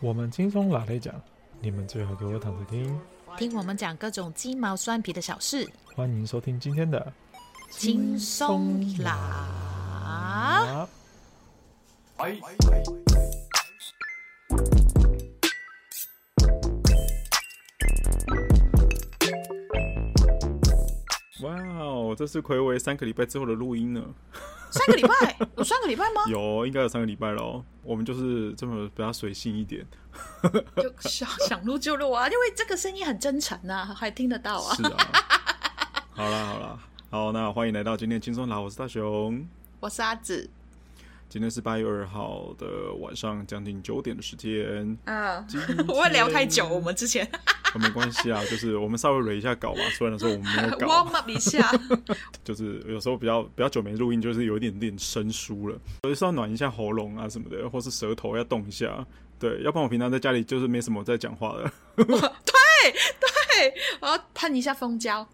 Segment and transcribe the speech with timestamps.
[0.00, 1.12] 我们轻松拿来讲，
[1.60, 3.00] 你们最好给我躺着听，
[3.36, 5.68] 听我们讲各种鸡毛蒜皮的小事。
[5.92, 7.12] 欢迎收听今天的
[7.68, 10.86] 轻松拿。
[21.42, 24.00] 哇哦，这是睽违三个礼拜之后的录音呢。
[24.70, 26.22] 三个礼拜有三个礼拜吗？
[26.28, 27.64] 有，应该有三个礼拜喽。
[27.82, 29.86] 我们就是这么比较随性一点，
[30.76, 34.74] 就想想录就录啊，因为这个声音很真诚呐、啊，还听得到啊。
[34.74, 34.96] 是啊。
[36.10, 36.78] 好啦好啦，
[37.10, 39.46] 好，那欢迎来到今天轻松拿，我是大雄，
[39.80, 40.48] 我是阿紫。
[41.30, 42.66] 今天是八月二号的
[43.00, 44.98] 晚上，将近九点的时间。
[45.04, 45.46] 嗯，
[45.86, 47.30] 我会聊太久，我们之前。
[47.74, 49.80] 没关系啊，就是我们稍微捋一下稿嘛。
[49.96, 51.70] 虽然说我们没有稿，warm up 一下。
[52.44, 59.06] 就是有时候比较比较久没录音，就是有一点点生疏了，有时候要暖一下喉咙啊什么的，或是舌头要动一下。
[59.38, 61.70] 对，要不然我平常在家里就是没什么在讲话的。
[61.96, 65.28] 对对，我要喷一下蜂胶。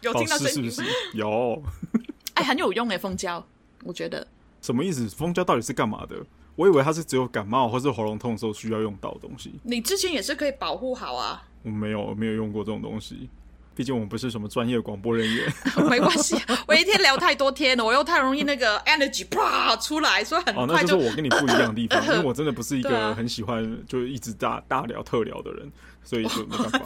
[0.00, 0.70] 有 听到声音？
[0.70, 0.94] 是不是？
[1.14, 1.62] 有。
[2.34, 3.46] 哎，很有用哎，蜂胶，
[3.84, 4.26] 我觉得。
[4.62, 5.08] 什么意思？
[5.08, 6.16] 蜂胶到底是干嘛的？
[6.60, 9.50] 我以为它是只有感冒或是喉咙痛的时候需要用到的东西。
[9.62, 11.42] 你之前也是可以保护好啊。
[11.62, 13.30] 我没有，我没有用过这种东西。
[13.74, 15.52] 毕竟我们不是什么专业广播人员。
[15.88, 20.72] 没关系，我一天聊太多天了，我又太容易那个 energy 啪出来，所以很快就。
[20.72, 25.70] 哦，那就是我跟你不一样的地方， 因为我真的不是一个很喜欢就一直大大聊特聊的人，
[26.04, 26.82] 所以就没办法。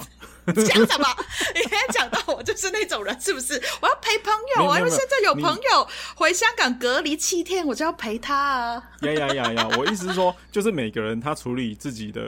[0.54, 1.16] 这样子吧，
[1.54, 3.54] 你刚才讲到我就是那种人，是不是？
[3.80, 8.82] 我要陪朋友啊，因为现在有朋友回香港隔离七天，我就要陪他啊。
[9.00, 9.68] 呀呀呀呀！
[9.78, 12.22] 我意思是说，就是每个人他处理自己的，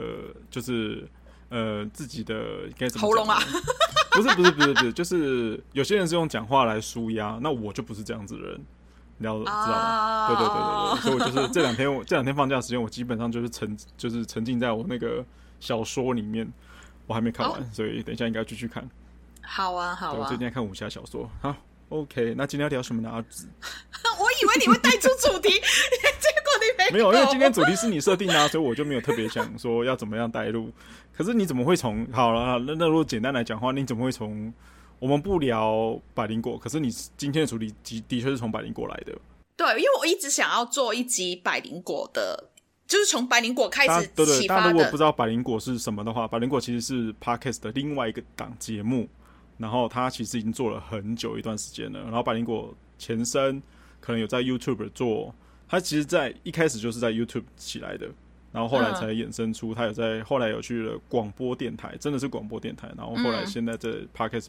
[0.49, 1.07] 就是
[1.49, 2.35] 呃自己的
[2.75, 3.05] 该怎么？
[3.07, 3.39] 喉咙啊？
[4.17, 8.65] 不是不是不是不是，就是有些人是用讲话来舒压，那我就不是这样子的人，
[9.17, 10.27] 你要知道吗？
[10.27, 10.61] 对对对对
[10.93, 15.23] 对，所以我就是这两天我这两天放假时间，我基本上就是沉就是沉浸在我那个
[15.59, 16.51] 小说里面。
[17.09, 17.71] 我还没看完，oh.
[17.71, 18.85] 所以等一下应该继续看。
[19.41, 20.17] 好啊，好啊。
[20.19, 21.29] 我最近在看武侠小说。
[21.39, 21.55] 好
[21.89, 22.33] ，OK。
[22.37, 23.09] 那今天要聊什么呢？
[23.09, 23.47] 阿紫。
[24.19, 26.91] 我以为你会带出主题， 结果你没。
[26.91, 30.71] 没有，因为今天主题是你设定的，啊，所以我就没有特别想说要怎么样带入。
[31.15, 32.59] 可是你怎么会从好了？
[32.59, 34.53] 那那如果简单来讲的话，你怎么会从
[34.99, 36.57] 我们不聊百灵果？
[36.57, 39.13] 可是你今天的主题的的确是从百灵果来的。
[39.55, 42.51] 对，因为我一直想要做一集百灵果的。
[42.87, 49.05] 就是从百灵果开始，对对，大家如果不知道百灵果是什么的话，百灵果其实是 Podcast 的另外一个档节目，
[49.57, 52.01] 然后他其实已经做了很久一段时间了。
[52.01, 53.61] 然后百灵果前身
[53.99, 55.33] 可能有在 YouTube 做，
[55.67, 58.07] 他其实，在一开始就是在 YouTube 起来的，
[58.51, 64.47] 然后后来才衍生出他有在后来有去了广播电台，真的是广播电台，然后后来现在在 Podcast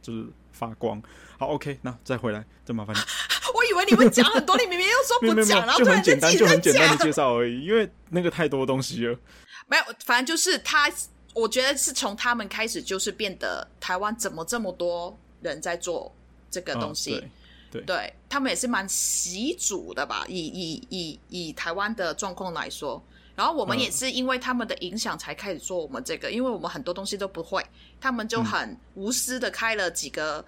[0.00, 1.02] 就是发光。
[1.38, 3.00] 好，OK，那再回来，再麻烦你。
[3.52, 9.18] 我以为你会讲很多，你明明又说不讲， 然后突然就很简单，就很简单的介绍而已，因为那个太多东西了。
[9.66, 10.90] 没有，反正就是他，
[11.34, 16.12] 我觉得是从他们开始，就是变得台湾怎么这么多人在做
[16.50, 17.14] 这个东西。
[17.14, 17.30] 嗯、
[17.70, 20.24] 对，对，对他们也是蛮习主的吧？
[20.28, 23.02] 以以以以台湾的状况来说，
[23.36, 27.64] 然后我们也是因为他们的影响才开始做我们这个，嗯、因为我们很多东西都不会，
[28.00, 30.44] 他们就很无私的开了几个。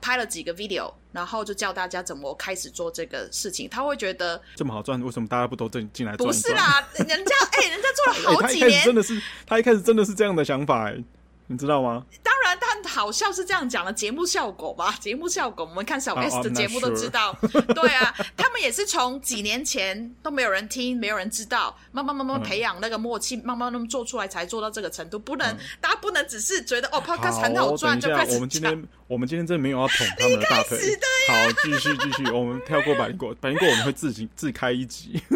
[0.00, 3.68] 拍了几个 video，然后就教大家怎么开始做这个事情。
[3.68, 6.26] 他会觉得这么好赚，为什么大家不都进进来赚？
[6.26, 11.04] 不是啦，人家哎、欸，人家做了 好几年，欸、真的是他一开始真的是这样的想法、欸，
[11.46, 12.04] 你知道吗？
[12.90, 14.92] 好像是这样讲的，节目效果吧？
[14.98, 17.28] 节目效果，我们看小 S 的节目都知道。
[17.40, 17.72] Oh, sure.
[17.72, 25.18] 对啊，他们也是从几年前都没有人听，没有人知道，慢慢慢慢培养那个默契，嗯、慢慢那么做出来，才做到这个程度。
[25.20, 28.34] 不能，嗯、大家不能只是觉得哦，Podcast 很好赚就开始。
[28.34, 30.78] 我们今天，我们今天真的没有要捅 他们的大腿。
[31.28, 35.22] 好，继续继续，我们跳过百灵果，百灵果我们会自己自开一集。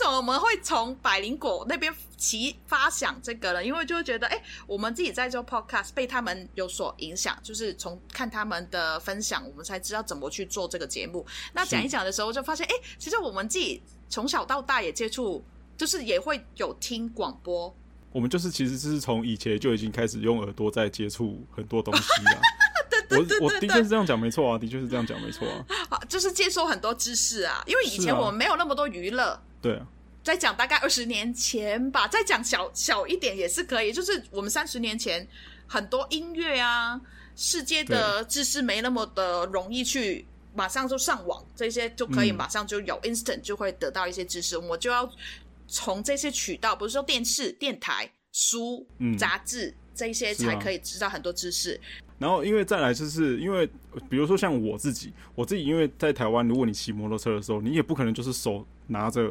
[0.00, 3.62] 为什么我们会从百灵果那边起发想这个呢？
[3.62, 11.26] 因为就会觉得，哎、欸，我们自己在做 podcast 被他们有所影响，就是从看他们的分享，我们才知道怎么去做这个节目。
[11.52, 15.44] 那讲一讲的时候，就发现，哎、欸，其实我们自己从小到大也接触，
[15.76, 17.74] 就是也会有听广播。
[18.10, 22.40] 我们就是其实是从以前就已经开始用耳朵在接触很多东西啊。
[22.88, 25.62] 对对对对对，我我的确是这样讲，没错啊，的确是这样讲，没错啊。
[25.90, 29.38] 好，就是接收很多知识啊，因为以前我们没有那么多娱乐。
[29.60, 29.86] 对啊，
[30.22, 33.92] 再讲大概二十年前吧，再讲小小一点也是可以。
[33.92, 35.26] 就是我们三十年前
[35.66, 37.00] 很多音乐啊，
[37.36, 44.56] 世界的知识没那么的容易去马上就上网，这些就可以马上就有、嗯、instant 就会得到一些知识。
[44.56, 45.10] 我就要
[45.66, 48.86] 从这些渠道，比如说电视、电台、书、
[49.18, 49.74] 杂志。
[49.92, 51.74] 这些才可以知道很多知识。
[51.74, 51.84] 啊、
[52.20, 53.66] 然后，因为再来就是因为，
[54.08, 59.30] 比如说像我自己，我自己因为在台湾，如果你骑摩托车的时候，你也不可能就是手拿着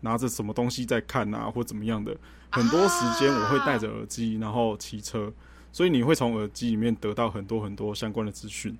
[0.00, 2.16] 拿着什么东西在看啊，或怎么样的。
[2.50, 5.32] 很多时间我会戴着耳机，然后骑车，
[5.72, 8.76] 所以你会从耳机里面得到很多很多相关的资讯。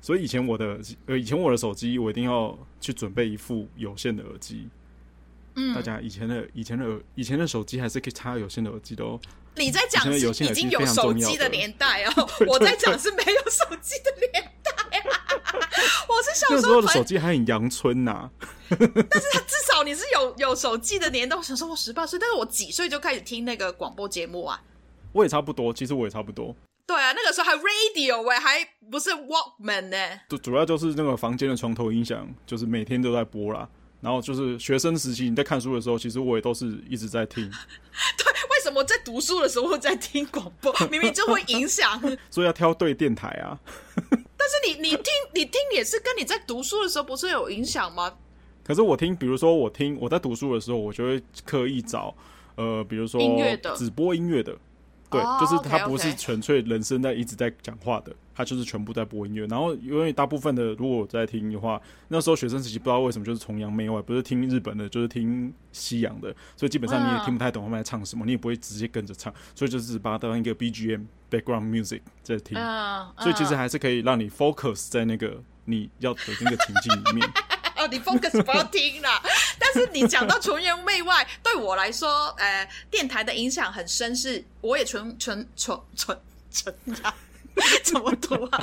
[0.00, 4.68] 所以以前我的呃，以前我的手机，我一定要去准备一副有线的耳机。
[5.54, 9.20] 嗯，大家以前的以前的耳以前的手机还是可以插有线的耳机的哦。
[9.56, 14.51] 你在讲是已经有手机的年代哦， 我在讲是没有手机的年
[16.08, 18.30] 我是小时候的手机还很阳春呐，
[18.68, 21.36] 但是他至少你是有有手机的年代。
[21.36, 24.60] 我想说我十八岁，但是我几岁就开始听那个广播节目啊？
[25.12, 26.54] 我也差不多，其实我也差不多。
[26.86, 29.96] 对啊，那个时候还 radio 喂，还不是 Walkman 呢。
[30.28, 33.68] 主主要就是那个房间的床头音响，就是每天都在播啦。
[34.00, 37.48] 然后就是学生时期你在看书的时候，其实我也都是一直在听。
[38.18, 40.74] 对，为什么在读书的时候会在听广播？
[40.90, 42.00] 明明就会影响。
[42.28, 43.56] 所以要挑对电台啊。
[44.42, 45.04] 但是你你听
[45.34, 48.12] 你听也是跟你在读书的时候不是有影响吗？
[48.64, 52.12] 可是我听，比如说我听我在读书的时候，我就会刻意找
[52.56, 54.56] 呃，比如说音乐的，只播音乐的。
[55.12, 59.46] 对，就是他不是纯粹人声在一直在讲话的，他就是全部在播音乐。
[59.46, 72.56] 然后因为大部分的，如果我在听的话，那时候学生时期不知道为什么就是崇洋媚外，不是听日本的，就是听西洋的，所以基本上你也听不太懂他们在唱什么，你也不会直接跟着唱，所以就是把它当一个 BGM background music 在听。
[73.18, 77.28] 所以其实还是可以让你 focus 在那个你要的那个情境里面。
[77.82, 79.20] 哦，你 focus 不要听啦。
[79.58, 86.18] 但是你讲到崇洋媚外，对我来说，呃，电台的影响很深，是我也纯纯纯纯
[86.50, 87.14] 纯洋，
[87.82, 88.60] 怎么读啊？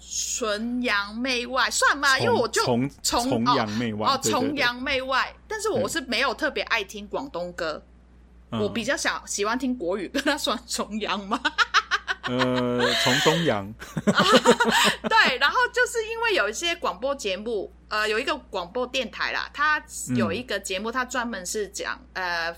[0.00, 2.18] 崇洋媚外算吗？
[2.18, 5.34] 因为我就崇崇洋媚外哦，崇洋媚外。
[5.48, 7.82] 但是我是没有特别爱听广东歌，
[8.50, 11.40] 我比较想喜欢听国语歌，那算崇洋吗？
[12.28, 13.72] 呃，从东洋，
[15.08, 19.82] 对，然后就是因为有一些广播节目，呃，有一个广播电台啦，它
[20.14, 22.54] 有一个节目，它专门是讲呃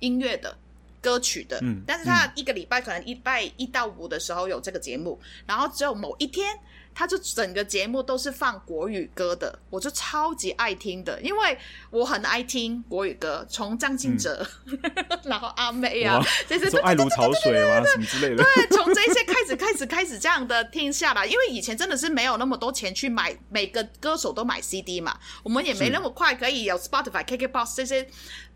[0.00, 0.56] 音乐的
[1.04, 6.58] 歌曲的，嗯，但是他一个礼拜可能一拜一到五的时候有这个节目，然后只有某一天。
[6.96, 11.58] 他就整个节目都是放国语歌的，我就超级爱听的，因为
[11.90, 14.78] 我很爱听国语歌，从张信哲，嗯、
[15.26, 28.08] 然后阿妹啊，这些爱如潮水啊什么之类的，对，从这些开始开始开始这样的听下来，因为以前真的是没有那么多钱去买每个歌手都买 CD 嘛，我们也没那么快可以有 Spotify、KKBOX 这些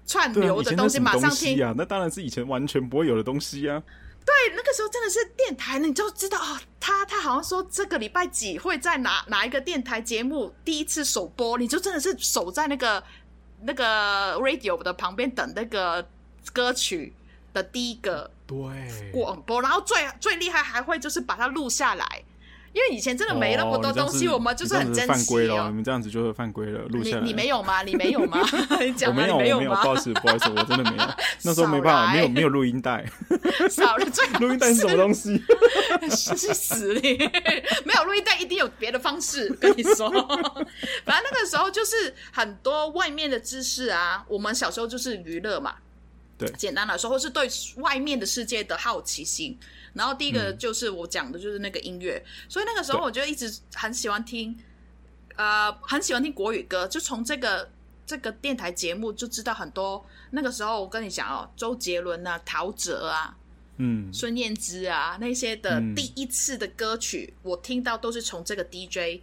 [0.09, 3.81] 串流的东西马上听啊，那当然是以前完全不会有的东西啊。
[4.25, 13.03] 对，那个时候真的是电台，你就知道哦，他他好像说这个礼拜几会在哪哪一个电台节目第一次首播，你就真的是守在那个
[13.63, 16.07] 那个 radio 的旁边等那个
[16.53, 17.15] 歌曲
[17.53, 18.57] 的第一个对
[19.13, 22.25] 广播，然后最最厉害还会就是把它录下来。
[22.73, 25.07] 因为以前真的没那么多东西，我们就是很珍惜。
[25.09, 26.81] 犯规了，你们这样子就是犯规了。
[26.89, 27.83] 录下来，你没有吗？
[27.87, 28.41] 你没有吗？
[28.41, 31.05] 我没有，我没有，不好意思，不好意思，我真的没有。
[31.45, 33.05] 那时候没办法，没有没有录音带。
[33.71, 35.43] 少了最录音带是什么东西？
[36.09, 37.19] 去死你！
[37.85, 39.49] 没有录音带，一定有别的方式。
[39.61, 44.25] 跟你说，反正那个时候就是很多外面的知识啊。
[44.29, 45.75] 我们小时候就是娱乐嘛，
[46.39, 49.59] 对，简单来说，或是对外面的世界的好奇心。
[49.93, 54.57] 然后第一个就是我讲的，就是那个音乐，嗯、所以那个时候我就一直很喜欢听，
[55.35, 56.87] 呃，很喜欢听国语歌。
[56.87, 57.69] 就从这个
[58.07, 60.05] 这个电台节目就知道很多。
[60.31, 63.37] 那个时候我跟你讲哦，周杰伦啊、陶喆啊、
[63.79, 69.21] 嗯、孙燕姿啊那些的第一次的歌曲，嗯、我听到都是从这个 DJ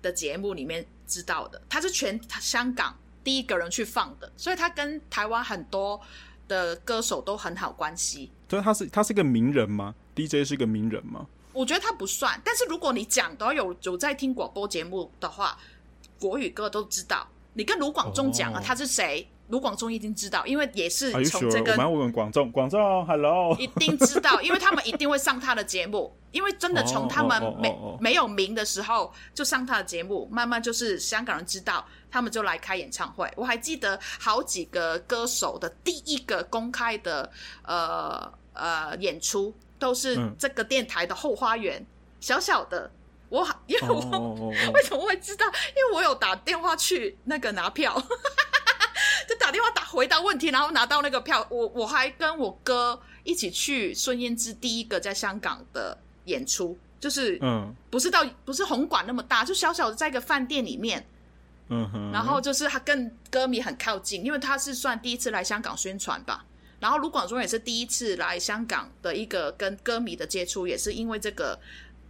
[0.00, 1.60] 的节目里面知道的。
[1.68, 6.00] 他是全香港第一个人去放的，所以他跟台湾很多
[6.48, 8.30] 的歌手都很好关系。
[8.48, 11.26] 所以他是他是个名人吗？DJ 是一个名人吗？
[11.52, 15.58] 我觉得他不算，但是如果你讲都有有在听广播节目的话，
[16.18, 17.28] 国语歌都知道。
[17.54, 21.72] 你跟卢广仲讲了他是谁，卢广仲一定知道，因为也是从这个。
[21.72, 33.30] 我们要问广仲，广仲，Hello，一定知道，因为他们一定会上他的节目，因为真的从他们没没有名的时候就上他的节目，慢慢就是香港人知道，他们就来开演唱会。
[33.36, 37.30] 我还记得好几个歌手的第一个公开的
[37.62, 39.54] 呃呃演出。
[39.78, 41.86] 都是这个电台的后花园，嗯、
[42.20, 42.88] 小小的。
[43.28, 44.74] 我因为 我、oh, oh, oh, oh.
[44.74, 45.44] 为什么会知道？
[45.46, 48.00] 因为我有打电话去那个拿票，
[49.32, 51.46] 就打电话打回答问题，然后拿到那个票。
[51.48, 55.96] 我我还跟我哥一起去孙燕姿第一个在香港的
[56.26, 61.06] 演出，就是嗯，不是到不是红馆那么大，就小小的在一个饭店里面，
[61.68, 66.44] 嗯哼，然后就是他跟歌迷很靠近，因为他是算第一次来香港宣传吧。
[66.78, 71.58] 然后卢广仲也是第一次来香港的一个跟歌迷的接触，也是因为这个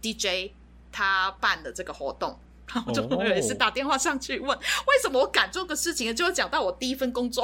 [0.01, 0.51] DJ
[0.91, 2.37] 他办的这个活动。
[2.73, 4.57] 然后就有一次打电话上去问，oh.
[4.59, 7.43] 为什么我敢做个事情，就会讲到我第一份工作，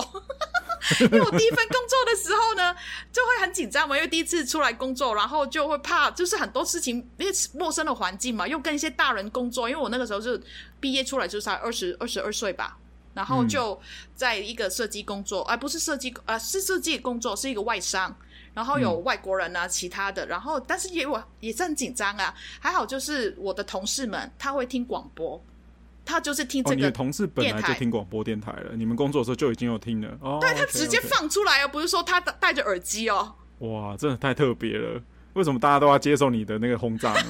[1.00, 2.76] 因为我第一份工作的时候呢，
[3.12, 10.40] 就会很紧张嘛，因为第一次出来工作，然后就会怕，就是很多事情，因为陌生的环境嘛，又跟一些大人工作，因为我那个时候就
[10.80, 12.78] 毕业出来就才二十二十二岁吧，
[13.14, 13.80] 然后就
[14.16, 18.16] 在一个设计工作，而、嗯啊、不是设计，呃、啊，是设计工作，是一个外商。
[18.60, 22.36] 然后有外国人啊，嗯、其他的，然后但是也我也是很紧张啊。
[22.60, 25.42] 还好就是我的同事们，他会听广播，
[26.04, 26.88] 他就是听这个电台。
[26.88, 30.10] 哦、你的同事本来就听广播电台了，你们工作的时候就已经有听了。
[30.20, 33.34] 哦，对，他直接放出来哦，不是说他戴着耳机哦。
[33.60, 35.02] 哇，真的太特别了。
[35.40, 37.30] 为什么大家都要接受你的那个轰炸呢？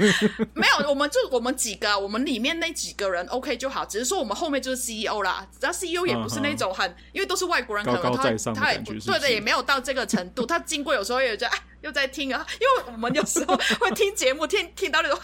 [0.52, 3.82] 没有，我们就我们几个，我们里面那几个人 OK 就好。
[3.82, 10.44] 只是说我们后面就是 CEO 啦，只要 CEO 也不是那种很，嗯、因为都是外国人，可能他高高在上的他也对的，也没有到这个程度。
[10.46, 15.18] 他经过有时候也觉得哎，又在听啊，因为我们有时候 会听节目，听听到那种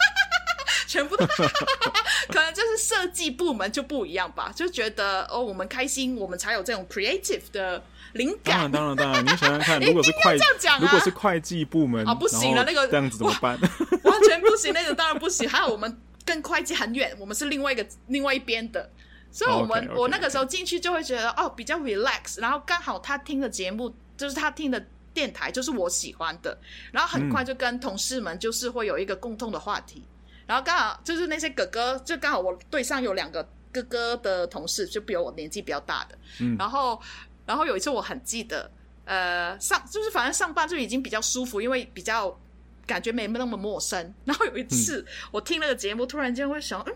[0.87, 7.83] 全部都可能就是设计部门就不一样吧，就觉得哦，我们开心，我们才有这种 creative 的。
[8.13, 13.59] 灵感，当然当然当然，你想想看， 如果是会计，啊、如果是会计部门啊，不行了，那个这样子怎么办？
[14.03, 15.49] 完全不行，那个当然不行。
[15.49, 18.89] 还有我们跟会计很远，我们是另外一个另外一边的，
[19.31, 26.55] 所以我们 okay, okay, 我那个时候进去就会觉得哦，比较 relax，然后刚好他听的节目就是他听的电台就是我喜欢的，
[26.91, 37.01] 然后很快就跟同事们就是会有一个共通的话题，嗯、然后刚好就是那些哥哥，就刚好我对上有两个哥哥的同事，就比我年纪比较大的，嗯，然后。
[37.45, 38.71] 然后有一次我很记得，
[39.05, 42.39] 呃，上就是反正上班就已经比较舒服，因为比较
[42.85, 44.13] 感觉没那么陌生。
[44.25, 46.93] 然后有一次、嗯、我听那个节目，突然间会想，嗯，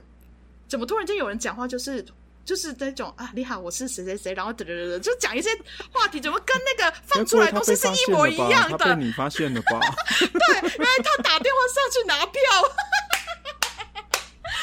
[0.68, 2.06] 怎么突然间有人讲话，就是
[2.46, 5.50] 就是那种啊，你好，我是谁谁谁，然后嘚嘚嘚嘚，就讲一些
[5.92, 8.96] 话题，怎么跟那个放出来的东西是一模一样的？
[8.96, 9.80] 你发现了吧？
[10.20, 10.30] 对，
[10.62, 12.40] 原来他打电话上去拿票。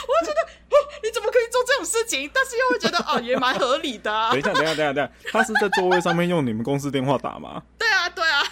[0.07, 0.64] 我觉得，哦，
[1.03, 2.31] 你怎么可以做这种事情？
[2.33, 4.31] 但是又会觉得， 哦，也蛮合理的啊。
[4.31, 7.63] 等一下，等一下，等一下，等一下，他是在座位上面用你们公司电话打吗？
[7.79, 8.43] 对啊，对啊。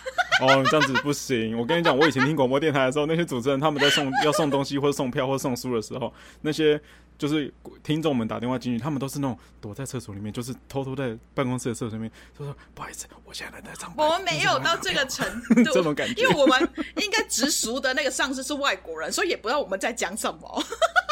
[0.40, 1.56] 哦，这样子不行。
[1.58, 6.80] 我跟你讲，我以前听广播电台的时候，那些主持人他们在送要送东西或者送票或者送书的时候，那些
[7.22, 14.04] 就是听众们打电话进去，他们都是那种躲在厕所里面，就是偷偷在办公室的厕所里面，就说不好意思，我现在在上班。
[14.04, 20.64] 我们没有到这个程度，这种感觉，因为我们应该直属的那个上司是外国人，所以也不知道我们在讲什么。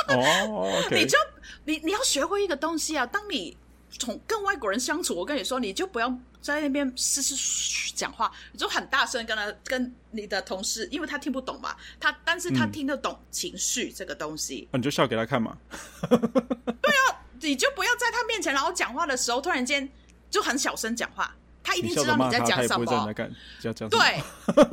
[0.09, 1.17] 哦， 你就
[1.65, 3.07] 你你要学会一个东西啊！
[3.07, 3.57] 当你
[3.99, 6.09] 从跟外国人相处，我跟你说，你就不要
[6.41, 15.57] 在那边嘶嘶讲话，你就很大声跟他跟你的同事，因为他听不懂嘛，他但是他听得懂情绪这个东西，嗯，你就笑给他看嘛。
[16.09, 19.89] 对啊，你就不要在他面前，然后讲话的时候突然间
[20.31, 21.37] 就很小声讲话。
[21.63, 23.15] 他一定知道你在讲什么，
[23.89, 24.23] 对，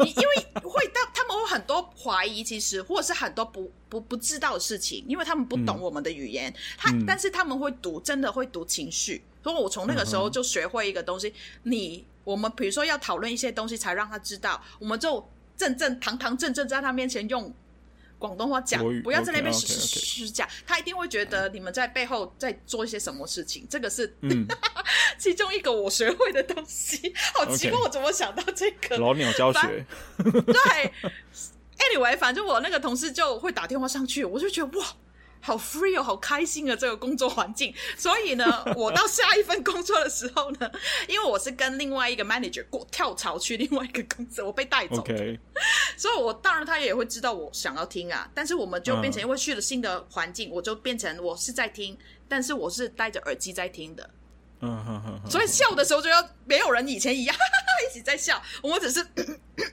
[0.04, 9.24] 你因为会当他们会很多怀疑，其实或者是很多不不不知道的事情，因为他们不懂我们的语言，他但是他们会读，真的会读情绪。
[9.44, 17.54] 所以我从那个时候就学会一个东西，你我们比如说要讨论一些东西，才让他知道，我们就正正堂堂正正在他面前用。
[18.20, 23.68] 广东话讲，不要在那边嘘嘘嘘讲，他一定会觉得你们在背后在做一些什么事情。
[23.70, 24.48] 这个是、嗯、
[25.18, 28.98] 其中一个我学会的东西，好奇怪，我怎么想到这个？
[28.98, 29.86] 老鸟教学。
[30.18, 30.94] 对，
[31.96, 34.86] anyway，反正我那个同事就会打电话上去，我就觉得哇。
[35.40, 36.76] 好 free 哦，好开心啊！
[36.76, 40.72] 这个工作环境，所以呢， 我到下一份工作的时候呢，
[41.08, 45.04] 因为我是跟另外一个 manager 过跳槽去另外一个公司，我被带走.
[45.96, 50.54] 所以我当然他也会知道我想要听啊，但是我们就变成因为去了新的环境，uh.
[50.54, 54.10] 我就变成我是在听，但是我是戴着耳机在听的，
[54.62, 57.36] 嗯哼哼，所以笑的时候就要没有人以前一样
[57.90, 59.06] 一起在笑，我们只是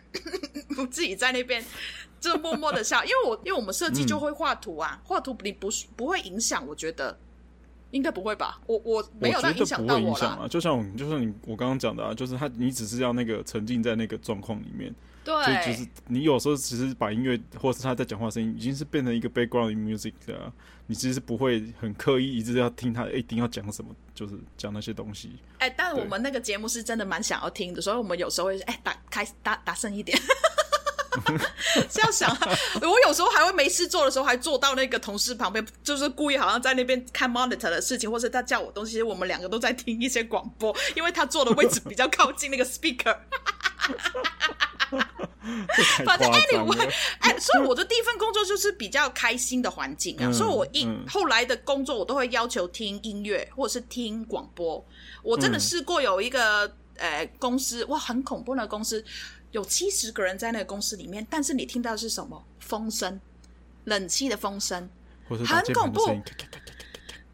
[0.90, 1.64] 自己在那边。
[2.32, 7.18] 就默默的笑， 因为我因为我们设计就会画图啊，画、嗯、图你不不会影响，我觉得
[7.90, 8.60] 应该不会吧？
[8.66, 10.46] 我我没有影响到我啦。
[10.48, 15.34] 就像我就像你我刚刚讲的啊，就是他你只是要那个沉浸在那个状况里面，对，
[15.66, 20.52] 就就是你有时候其实把音乐或是他在讲话声音已经是变成一个 background music 的、啊，
[20.86, 25.30] 你其实是不会很刻意一直要听他一定要讲什么，就是讲那些东西。
[25.58, 30.18] 哎、欸，但我们那个节目是真的蛮想要听的，所以我们有时候会哎、欸、打开打打声一点。
[31.90, 32.36] 这样想，
[32.82, 43.16] 我有时候还会没事做的时候，还坐到那个同事旁边，就是故意好像在那边看 monitor 的事情，或是他叫我东西，我们两个都在听一些广播，因为他坐的位置比较靠近那个 speaker。
[46.04, 54.82] 反正 anyway，哎，所以我的第一份工作就是比较开心的环境啊，嗯、所以我一、嗯、后来的工作我都会要求听音乐或者是听广播。
[55.22, 59.04] 我真的试过有一个呃公司，哇，很恐怖的公司，
[59.54, 63.20] 有七十个人在那个公司里面，但是你听到的是什么风声，
[63.84, 64.90] 冷气的风声，
[65.28, 66.04] 很恐怖。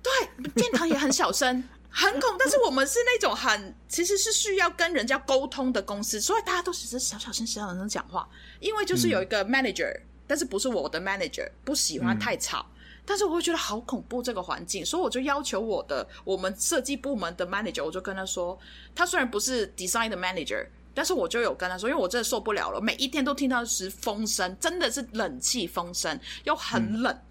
[0.02, 1.64] 对，殿堂也很小声。
[1.88, 8.28] 很恐，但是我们是那种很其实是需要跟人家沟通的公司，所以大家都只是小小声、小小声讲话。
[8.60, 18.56] 因为就是有一个 manager，、嗯、但是不是我的 manager，不喜欢太吵，嗯、但是我会觉得好恐怖这个环境，所以我就要求我的我们设计部门的 manager，我就跟他说，
[18.94, 20.64] 他虽然不是 design 的 manager，
[21.00, 27.22] 但是我就有跟他说，因为我真的受不了了，每一天都听到是风声，真的是冷气风声，又很冷，嗯、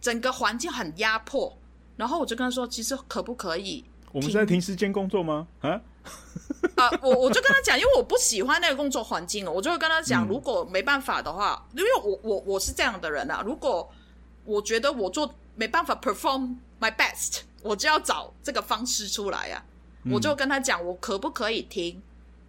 [0.00, 1.56] 整个环境很压迫。
[1.96, 3.84] 然后我就跟他说：“其实可不可以？
[4.10, 5.46] 我们是在停时间工作吗？
[5.60, 5.80] 啊？
[6.74, 6.90] 啊！
[7.00, 13.40] 我我就跟他讲，因为我不喜欢那个工作环境了，我就会跟他讲，如果没办法的话，嗯、因为我我我是这样的人啊。
[13.46, 13.88] 如果
[14.44, 19.64] 我觉得我做没办法 perform my best，我就要找这个方式出来啊。
[20.02, 22.02] 嗯、我就跟他讲，我可不可以停？”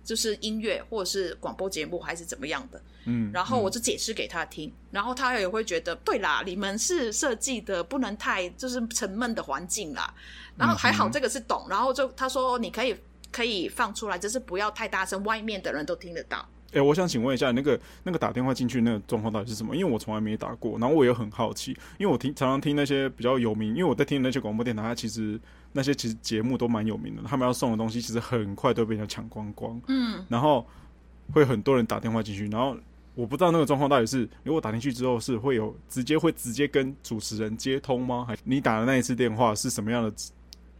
[0.08, 10.14] 就是音乐或者是广播节目还是怎么样的，嗯，然后我就解释给他听，嗯、然后他也会觉得，对啦，你们是设计的不能太就是沉闷的环境啦，
[10.56, 12.96] 然后还好这个是懂，嗯、然后就他说你可以
[13.34, 16.48] 可以放出来，就是不要太大声，外面的人都听得到。
[16.68, 19.76] 哎、欸，我想请问一下，那个那个打电话进去那个状况到底是什么？
[19.76, 25.40] 因为我从来没打过，然后我也很好奇，因为我听常常听那些比较有名，因为我在听那些广播电台，它其实。
[25.74, 29.80] 那些其实节目都蛮有名的，他们要送的东西其实很快都被人家抢光光。
[29.88, 30.66] 嗯，然后
[31.32, 32.76] 会很多人打电话进去，然后
[33.14, 38.26] 我不知道那个状况到底是，如果打进去之后是会有直接会直接跟主持人接通吗？
[38.28, 40.12] 还你打的那一次电话是什么样的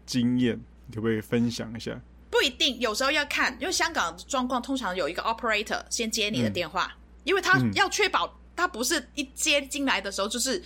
[0.06, 0.60] 经验？
[0.88, 2.00] 你可不可以分享一下？
[2.30, 10.64] 不一定，有时候要看，因为香港的状况通常有一个 operator 先接你的电话，嗯、因为他要确保他不是一接进来的时候就是。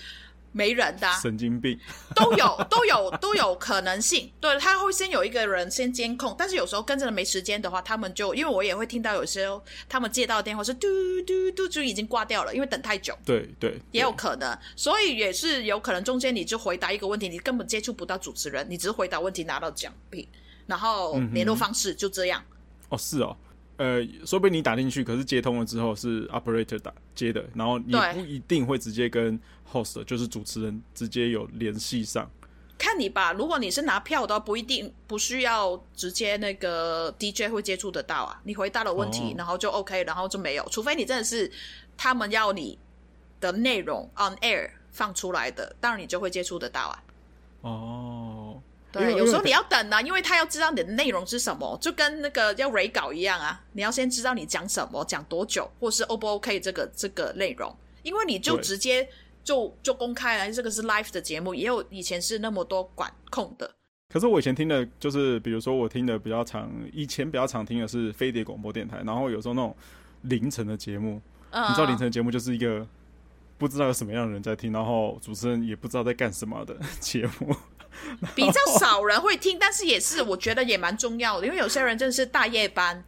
[0.53, 1.79] 没人的、啊，神经病。
[2.13, 4.29] 都有 都有都有可能性。
[4.41, 10.89] 对，他会先有一个人先监控，但是有时候跟着没时间的话，他们就因为我也会听到有时候他们接到的电话是嘟
[11.25, 13.17] 嘟嘟就已经挂掉了，因为等太久。
[13.23, 13.81] 对对，对。
[13.93, 20.27] 也有可能，所以也是有可能中间你就回答一个问题，你根本接触不到主持人，你只是回答问题拿到奖品，
[20.71, 22.41] 然后联络方式就这样。
[22.49, 22.55] 嗯、
[22.91, 23.35] 哦，是哦。
[23.75, 29.37] 呃，说不定你打进去，可是接通了之后是 operator 打接的，然后你不一定会直接跟
[29.69, 32.29] host，就是主持人直接有联系上。
[32.77, 38.39] 看你吧，如果你是拿票的话，不一定不需要直接那个 DJ 会接触得到啊。
[38.43, 41.51] 你回答了问题，哦、然后就 OK，然后就没有，除非你真的是
[41.97, 42.77] 他们要你
[43.39, 47.03] 的内容 on air 放出来的，当然你就会接触得到啊。
[47.61, 48.20] 哦。
[48.91, 53.63] 对，有时候你要等啊，因为他要知道你的内容是什么，就跟那个要 re 稿一样啊。
[53.71, 57.73] 你要先知道你讲什么，讲多久，或是 O 不 OK 这个这个内容，
[58.03, 59.07] 因为你就直接
[59.43, 63.71] 就就公开了，这个是 live 的节目，也有以前是那么多管控的。
[64.09, 69.73] 可是我以前听的，就是比如说我听的比较长，以前比较常听的是飞碟广播电台，然后有时候那种
[70.23, 72.85] 凌晨的节目，嗯、你知道凌晨的节目就是一个
[73.57, 77.55] 不知道有什么样的人在听，然后主持人也不知道在干什么的 节目。
[78.35, 83.03] 比较少人会听，但是也是我觉得也蛮重要的，因为有些人真的是大夜班，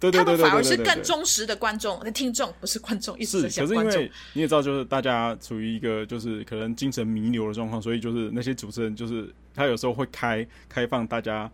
[0.00, 11.50] 对对对，他们反而是更忠实的观众、听众，不是观众，是，是可是因为你也知道，就是大家处于一个就是可能精神弥留的状况，所以就是那些主持人就是他有时候会开开放大家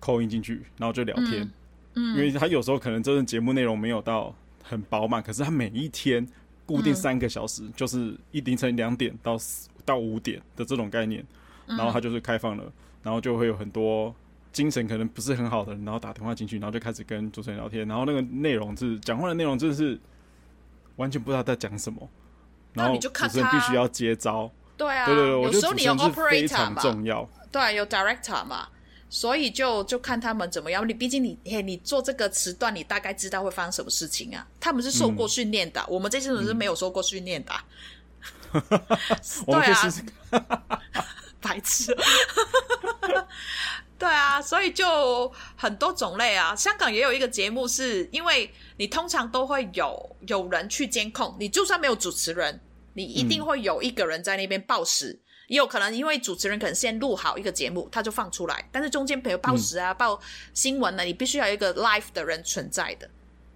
[0.00, 1.42] call in 进去，然后就聊天，
[1.94, 2.16] 嗯，嗯。
[2.16, 6.26] 因为他有时候可能真的节目内容没有到很饱满，可是他每一天
[6.66, 9.36] 固定三个小时，嗯、就是一凌晨两点到
[9.84, 11.24] 到五点的这种概念。
[11.66, 12.64] 然后他就是开放了，
[13.02, 14.14] 然后就会有很多
[14.52, 19.98] 精神可能不是很好的人，然后打电话进去，然后就开始跟主持人聊天，然后那个内容是讲话的内容，真的是
[20.96, 22.08] 完全不知道在讲什么，
[22.72, 24.50] 然后主持人必须要接招。
[24.76, 28.68] 对啊，对对对，有时候你有 operator 非常重要，对，有 director 嘛，
[29.08, 30.88] 所以就就看他们怎么样。
[30.88, 34.44] 你毕竟你嘿，你做这个时段，你大概知道会发生什么事情啊？
[34.58, 37.52] 他们是受过训练的，嗯、我们这些人是没有受过训练的。
[39.46, 40.42] 我们可以试试看。
[41.44, 41.94] 白痴，
[43.98, 46.56] 对啊，所以就很多种类啊。
[46.56, 52.58] 香港也有一个节目，是因为你通常都会有有人去监控，你就算没有主持人，
[52.94, 55.10] 你一定会有一个人在那边报时。
[55.12, 60.18] 嗯、也有可能因为主持人可能先录好一个节目，他就放出来，但是中间比如报时啊、嗯、报
[60.54, 63.10] 新闻呢，你必须要有一个 live 的人存在的。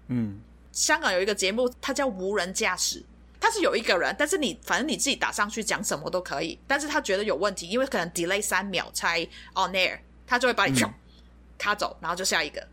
[0.09, 0.39] 嗯，
[0.71, 3.03] 香港有一个节目，它叫无人驾驶。
[3.39, 9.21] 他是有一个人，但是你反正你自己打上去讲什么都可以，但是他觉得有问题，因为可能 delay 三秒才
[9.53, 10.79] on air，他就会把你
[11.57, 12.67] 卡、嗯、走，然后就下一个。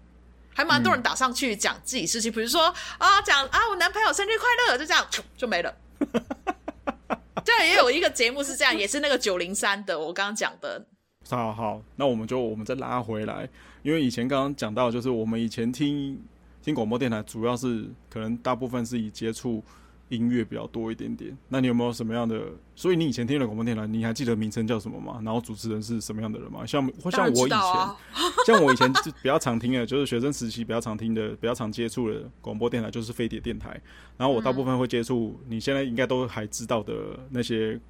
[0.53, 5.75] 还蛮多人打上去讲自己事情，比如说啊讲啊我男朋友生日快乐，就这样就没了。
[7.45, 10.85] 这样也有一个节目是这样，也是那个九零三的，我刚刚讲的。
[11.29, 13.49] 好好，那我们就我们再拉回来，
[13.83, 16.21] 因为以前刚刚讲到，就是我们以前听
[16.63, 19.63] 听广播电台，主要是可能大部分是以接触
[20.09, 21.37] 音乐比较多一点点。
[21.49, 22.41] 那你有没有什么样的？
[22.75, 25.21] 所以你以前听的广播电台，你还记得名称叫什么吗？
[25.25, 26.65] 然后主持人是什么样的人吗？
[26.67, 27.97] 像像我以前，啊、
[28.47, 33.81] 像我以前就比较常听的，就是学生时期比较常听的、比较常接触的广播电台，就是飞碟电台。
[34.17, 36.95] 然后我大部分会接触，你现在应该都还知道的
[37.31, 37.81] 那些。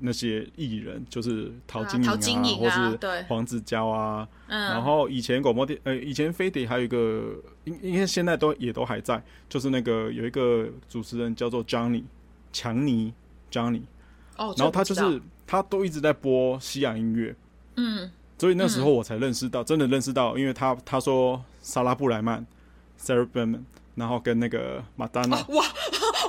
[0.00, 7.34] 那些艺人就是陶晶莹啊，啊或是黄子佼啊，然后以前广播电呃，以前飞碟还有一个，
[7.64, 12.04] 因因为现在都也都还在，就是那个有一个主持人叫做 Johnny
[12.52, 13.12] 强尼
[13.50, 13.82] Johnny，
[14.36, 17.34] 哦，然后他就是他都一直在播西洋音乐，
[17.76, 22.46] 嗯，所以那时候我才认识到，真的认识到，因为他他说莎拉布莱曼
[22.98, 23.62] Sarah Brightman
[23.94, 25.64] 然后跟那个马丹娜，哇。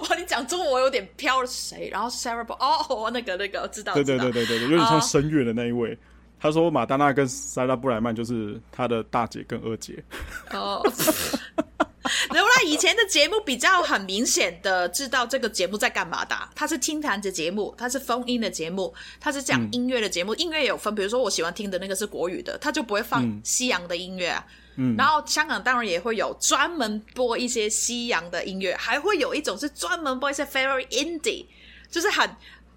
[0.09, 0.15] 哇！
[0.17, 1.89] 你讲中文我有点飘了，谁？
[1.91, 5.93] 然后 Sarah 哦，那个那个，我知道，对对对对对，有点像声乐的那一位。
[5.95, 5.99] Uh,
[6.39, 10.03] 他说马丹娜跟莎拉布莱曼就是他的大姐跟二姐。
[10.51, 10.81] 哦，
[12.33, 16.35] 原来以前的节目比较很明显的知道这个节目在干嘛的。
[16.55, 20.33] 它是听谈的节目，它是风音的节目，它是讲音乐的节目。
[20.35, 24.43] 嗯、音乐也有分，比如说我喜欢听的那个是国语的，他就不会放西洋的音乐啊。
[24.47, 31.45] 嗯嗯，然后香港当然也会有专门播一些西洋的音乐，还会有一种是专门播一些 very indie，
[31.91, 32.27] 就是很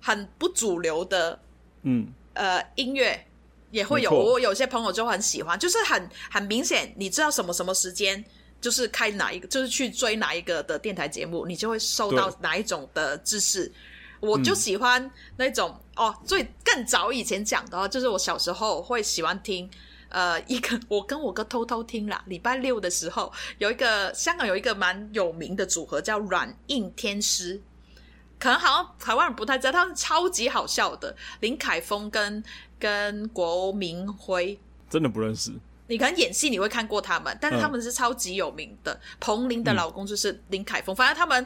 [0.03, 1.40] 很不主流的，
[1.83, 3.27] 嗯，呃，音乐
[3.71, 4.11] 也会有。
[4.11, 8.23] 我有些朋友就很喜欢，就是很很明显，你知道什么什么时间，
[8.61, 13.73] 就是开哪一个，就是去追哪一个的电台节目，你就会收到哪一种的知识。
[14.21, 19.71] 我就喜欢那种、嗯、哦，最更早以前讲的话，就是我小时候会喜欢听。
[20.14, 22.22] 呃，一个我跟我哥偷偷听啦。
[22.27, 27.61] 礼拜六的时候，有一个香港有一个蛮有名的组合叫软硬天师，
[28.38, 31.16] 可能好像台湾人不太知道，他们超级好笑的。
[31.40, 32.44] 林凯峰跟
[32.79, 34.57] 跟国明辉，
[34.88, 35.53] 真的不认识。
[35.88, 38.94] 你可能演戏你会看过他们，但是他们是超级有名的。
[38.94, 41.44] 嗯、彭羚的老公就是林凯峰，反正他们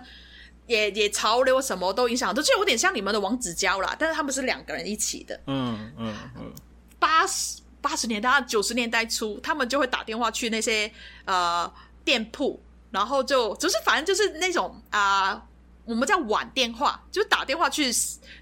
[0.67, 3.97] 也也潮流什么都影响，都就有点像你们的王子娇啦。
[3.99, 5.41] 但是他们是两个人一起的。
[5.47, 6.53] 嗯嗯嗯，
[6.99, 7.63] 八十。
[7.81, 10.93] 八十年代、九十年代初，他们就会打电话去那些
[11.25, 11.73] 呃
[12.05, 12.61] 店铺，
[12.91, 15.43] 然后就就是反正就是那种啊、
[15.85, 17.93] 我们叫晚电话，就打电话去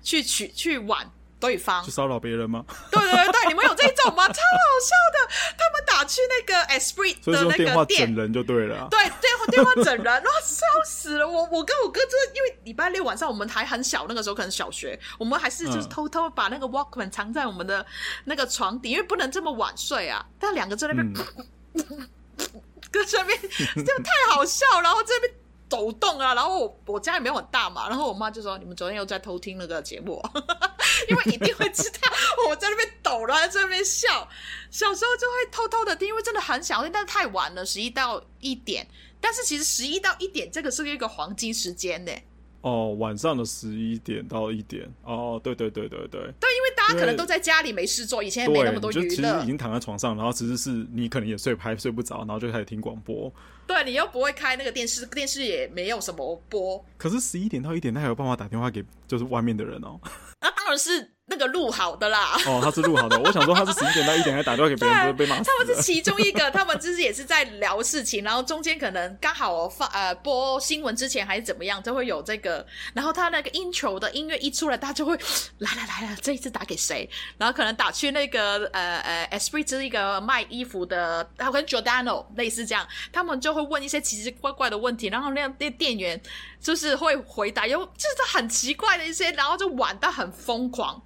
[0.02, 1.10] 去取去晚。
[1.38, 2.64] 对方去骚扰别人吗？
[2.90, 4.26] 对对对，你们有这种吗？
[4.32, 8.88] 超好笑的，他们打去那个 Esprit 的那个店，电话整人就对了。
[8.90, 11.28] 对，电话电话整人，然后笑死了。
[11.28, 17.84] 我我跟我哥就是因为礼拜六晚上我们还很小，那个时候可能小学，我们还是就是偷偷把那个 Walkman 藏在我们的
[18.24, 20.24] 那个床底，因为不能这么晚睡啊。
[20.38, 21.12] 但两个在那边，
[22.90, 25.32] 跟这边就太好笑，然后这边。
[25.68, 30.22] 抖动啊，然后我我家也没有很大嘛，然后我妈就说：“你们昨天又在偷听那个节目，
[31.08, 32.12] 因为一定会知道
[32.48, 34.28] 我在那边抖，然后在那边笑。
[34.70, 38.86] 小时候就会偷偷的听，因为真的很想听，但是太晚了，十一到一点。
[39.20, 42.12] 但是其实十一到一点这个是一个黄金时间呢。”
[42.60, 53.32] 哦，晚上的十一点到一点，哦，对对对对对，对，因为大家可能都在家里没事做，以前也没那么多娱乐，其实已经躺在床上，然后其实是你可能也睡拍睡不着，然后就开始听广播。
[53.66, 56.84] 对，你又不会开那个电视，电视也没有什么播。
[56.96, 60.00] 可是十一点到一点，他还有办法打电话给就是外面的人哦。
[60.40, 61.15] 那 当然是。
[61.28, 63.18] 那个录好的啦，哦，他是录好的。
[63.18, 65.42] 我想说他是十一点到一点还打电话给别人，不会被骂。
[65.42, 72.64] 他们是其中一个，他们就是也是在聊事情，然后中间可能刚好放呃播新闻之前还是怎么样，就会有这个。
[72.94, 75.16] 然后他那个 intro 的音乐一出来，大家就会
[75.58, 77.10] 来来来了，这一次打给谁？
[77.36, 86.22] 然后可能打去那个呃呃 Esprit 是一个卖衣服的，然后跟 Giordano 类似这样，他们就会问一些奇奇怪怪的问题，然后那样那店员
[86.60, 91.02] 就是会回答，又就是很奇怪的一些，然后就玩到很疯狂。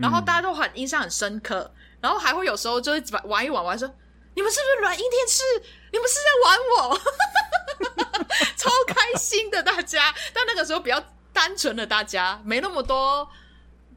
[0.00, 3.88] 然后大家都很印象很深刻，然后还会有时候就会玩一玩，玩说
[4.34, 5.42] 你们是不是软硬天师？
[5.92, 7.00] 你们是在玩我？
[8.56, 13.28] 超开心的大家，但那个时候比较单纯的大家，没那么多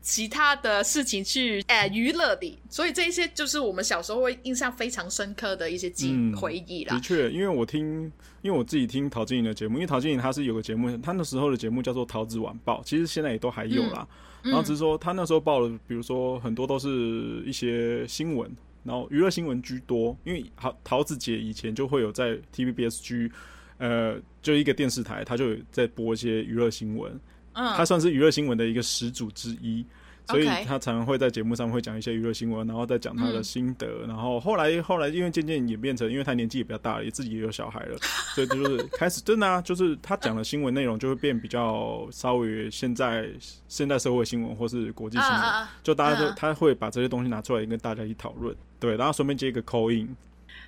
[0.01, 6.95] 其他的事情去诶、呃、娱乐的，所以这一些就是我们小时候会印象非常深刻的一些记回忆啦。
[6.95, 8.11] 的确，因为我听，
[8.41, 13.99] 因为我自己听陶晶莹的节目，因为陶晶莹她是有个节目，她那时候的节目叫做《桃子晚报》，其实现在也都还有啦。
[13.99, 14.07] 嗯
[14.43, 18.51] 然后只是说，他那时候报的，比如说很多都是一些新闻，
[18.83, 20.15] 然后娱乐新闻居多。
[20.25, 23.31] 因为桃桃子姐以前就会有在 TVBSG，
[23.77, 27.11] 呃，就一个电视台，他就有在播一些娱乐新闻。
[27.53, 29.85] 嗯，他算是娱乐新闻的一个始祖之一。
[30.27, 33.87] 所以他常常会在节目上会讲一些娱乐新闻，然后再讲他的心得。
[34.03, 37.97] 嗯、然后后来后来，因为渐渐演变成，因为他年纪也比较大了，也自己也有小孩了，
[38.33, 43.29] 所以就是开始真的啊，就是他讲的新闻内容就会变比较稍微现在
[43.67, 48.55] 现代社会新闻或是国际新闻，啊、就大家都、啊、他会把这些东西拿出来跟大家一起讨论。
[48.79, 50.15] 对，然后顺便接一个 call in。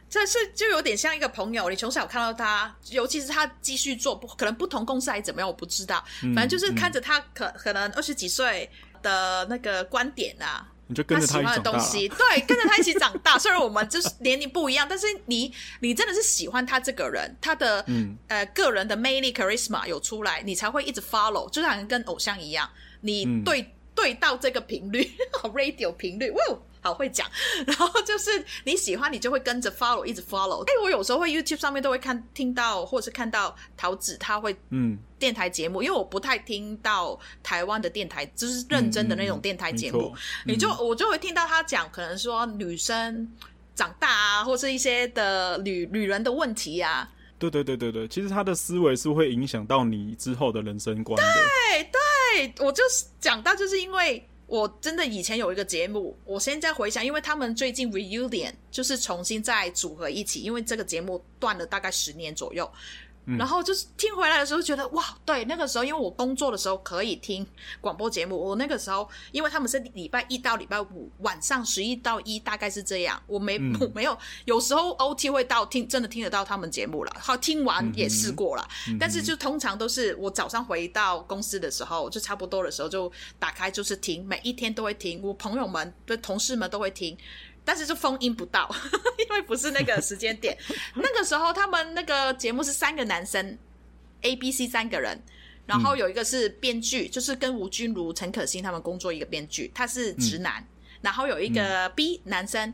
[0.08, 6.04] 这是就有点像一个朋友，你从小看到他，尤其是他继续做，不可能不同公司还怎么样，我不知道。
[6.36, 8.70] 反正就是看着他可、嗯、可能二十几岁
[9.06, 13.38] 的那个观点啊，你就跟着喜欢的东西，对，跟着他一起长大。
[13.40, 22.68] 虽然我们就是年龄不一样，但是你你真的是喜欢他这个人，他的、嗯、呃个人的魅力 charisma 有出来，你才会一直 follow，就像跟偶像一样，
[23.02, 25.08] 你对、嗯、对到这个频率，
[25.54, 26.40] radio 频率，哇！
[26.86, 27.28] 好会讲，
[27.66, 28.30] 然后就是
[28.64, 30.64] 你喜欢，你就会跟着 follow，一直 follow。
[30.66, 40.14] 哎，我有时候会 YouTube 上面都会看听到，或者是看到桃子他会嗯电台节目，嗯、因为我不太听到台湾的电台，就是认真的那种电台节目，
[40.46, 43.28] 你就我就会听到他讲，可能说女生
[43.74, 47.10] 长大啊，或是一些的女女人的问题啊。
[47.40, 51.24] 对对对对对，其实他的思维是会影响到你之后的人生观的。
[51.34, 54.24] 对对，我就是讲到，就是因为。
[54.48, 62.72] 我真的以前有一个节目，我现在回想，因为他们最近 reunion 就是重新再组合一起，因为这个节目断了大概十年左右。
[63.38, 67.46] 然后就是听回来的时候，觉得哇，对，那个时候因为我工作的时候可以听
[67.82, 77.12] 广播节目，我那个时候因为他们是礼拜一到礼拜五晚上十一到一，大概是这样，我没、嗯、我没有，有时候 OT 会到听，真的听得到他们节目了。
[77.20, 87.18] 好，听完也试过了，嗯、但是就通常都是我早上回到公司的时候，就差不多的时候就打开就是听，每一天都会听，我朋友们对同事们都会听。
[87.66, 88.74] 但是就封印不到，
[89.18, 90.56] 因为不是那个时间点。
[90.96, 93.58] 那个时候他们那个节目是三个男生
[94.22, 95.20] ，A、B、C 三个人，
[95.66, 100.62] 然后有一个是编剧，就是跟吴君如、陈可辛他们工作一个编剧，他是直男。
[100.62, 100.68] 嗯、
[101.02, 102.74] 然后有一个 B 男生，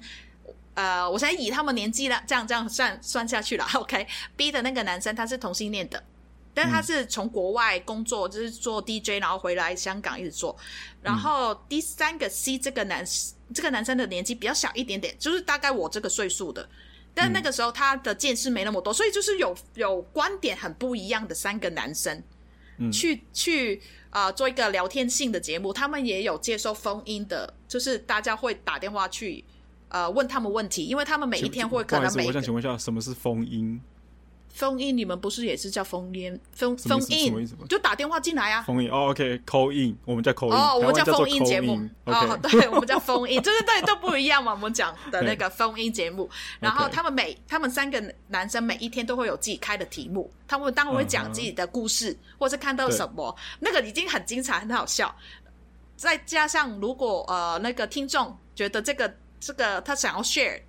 [0.74, 3.66] 呃，我现在以他们年纪了，这样这样算算下去了。
[3.74, 6.04] OK，B 的那个男生他是同性恋的。
[6.54, 10.56] 但他是从国外工作，嗯、就是做 DJ，然后回来香港一直做。
[11.02, 13.06] 然后第三个 C 这个男，
[13.54, 16.68] 这个男生的年纪比较小一点点，就是大概我这个岁数的。
[17.14, 22.24] 但那个时候他的见识没那么多，所以就是有有观点很不一样的三个男生，
[22.78, 25.74] 嗯、去去啊、呃、做一个聊天性的节目。
[25.74, 29.44] 他们也有接受 phone in 的，就是大家会打电话去
[29.90, 32.26] 呃问他们问题，因为他们每一天会可能每。
[32.28, 33.46] 我想请问一下，什么是 phone
[34.52, 38.66] in？phone in 你们不是也是叫 phone in？phone phone in 就打电话进来啊。
[38.68, 40.58] in 哦，OK，call in，我们叫 call in。
[40.58, 41.80] 哦，我们叫 phone in 节目。
[42.06, 44.52] 哦，对，我们叫 phone in，对对对，都不一样嘛。
[44.52, 55.16] 我们讲的那个 phone in 节目，然后他们每他们三个男生每一天都会有自己开的题目，他们当然会讲自己的故事，或是看到什么，那个已经很精彩，很好笑。
[55.96, 60.60] 再加上如果呃那个听众觉得这个这个他想要 share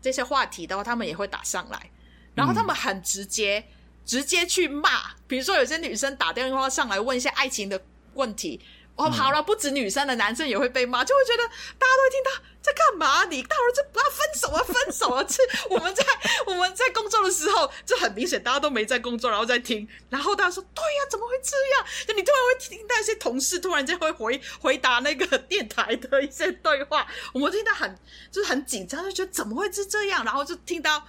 [0.00, 1.90] 这些话题的话，他们也会打上来。
[2.34, 3.72] 然后他们很直接，嗯、
[4.06, 5.12] 直接去骂。
[5.26, 7.80] 比如说，有些女生打电话上来问一些爱情的
[8.14, 8.60] 问题，
[8.96, 11.42] 哦，好了，不止女生的，男生也会被骂，就会觉得
[11.78, 13.24] 大家都会听到在干嘛？
[13.24, 15.24] 你到了这不要分手啊，分手啊！
[15.26, 16.04] 这我们在
[16.46, 19.88] 我们在工作的时候，就很明显大家都没在工作，然后在听。
[20.10, 27.96] 然后大家说：“对呀、啊，怎么会这样？”就你突然会听到一些同事突然间会回回答那个电台的一些对话，我们听到很
[28.30, 30.24] 就是很紧张，就觉得怎么会是这样？
[30.24, 31.06] 然后就听到。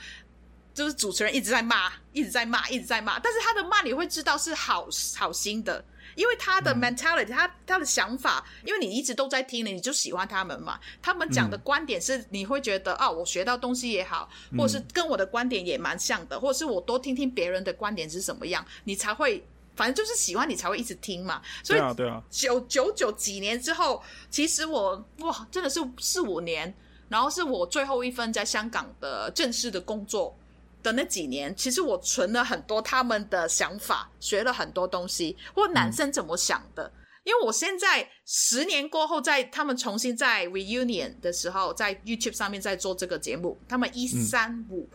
[0.82, 10.80] 就是主持人一直在骂，一直在骂，一直在骂，但是他的骂你会知道是好好心的，因为他的 mentality，他他的想法，因为你一直都在听，你就喜欢他们嘛。
[11.00, 21.44] 他们讲的观点是你会觉得、嗯、哦，我学到东西也好，或者是跟我的观点也蛮像的，或者是我多听听别人的观点是什么样，你才会，反正就是喜欢你才会一直听嘛。
[21.64, 26.74] 所以对啊，对啊，九九九几年之后，其实我哇，真的是四五年，
[27.08, 30.36] 然后是我最后一份在香港的正式的工作。
[30.84, 36.84] 的那几年，其实我存了很多他们的想法，学了很多东西，或男生怎么想的。
[36.84, 36.92] 嗯、
[37.26, 44.90] 因为我现在十年过后，在他们重新在 reunion 的时候，在 YouTube 上面在做这个节目，他们一三五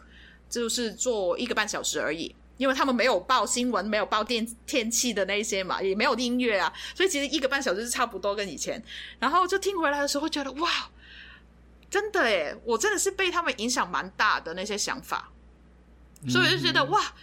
[0.48, 8.82] 就是做一个半小时而已，因为他们没有报新闻，没有报电天气的那些嘛，也没有音乐啊，所以其实一个半小时是差不多跟以前。
[9.18, 10.70] 然后就听回来的时候，觉得哇，
[11.88, 15.30] 真的诶，我真的是被他们影响蛮大的那些想法。
[16.28, 17.14] 所以我就觉得哇，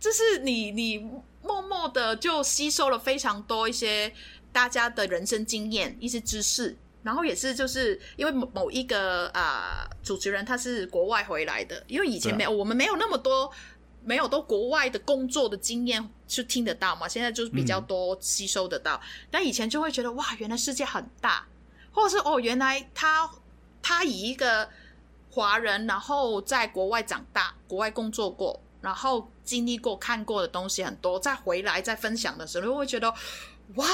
[0.00, 0.98] 这是你你
[1.42, 4.12] 默默的就吸收了非常多一些
[4.52, 13.50] 大家的人生经验、一些知识，然后也是就是因为某某一个啊、呃、主持人他是国外回来的，因为以前没有、啊、我们没有那么多
[14.04, 21.46] 没有都国外的工作的经验去听得到嘛，现在就是比较多吸收得到，嗯、但以前就会觉得哇，原来世界很大，
[21.92, 23.30] 或者是哦，原来他
[23.82, 24.68] 他以一个。
[25.38, 33.08] 华人，然后在国外长大，国外工作过，然后经历过、看过的东西很多，再回来再分享的时候，会觉得，
[33.76, 33.86] 哇，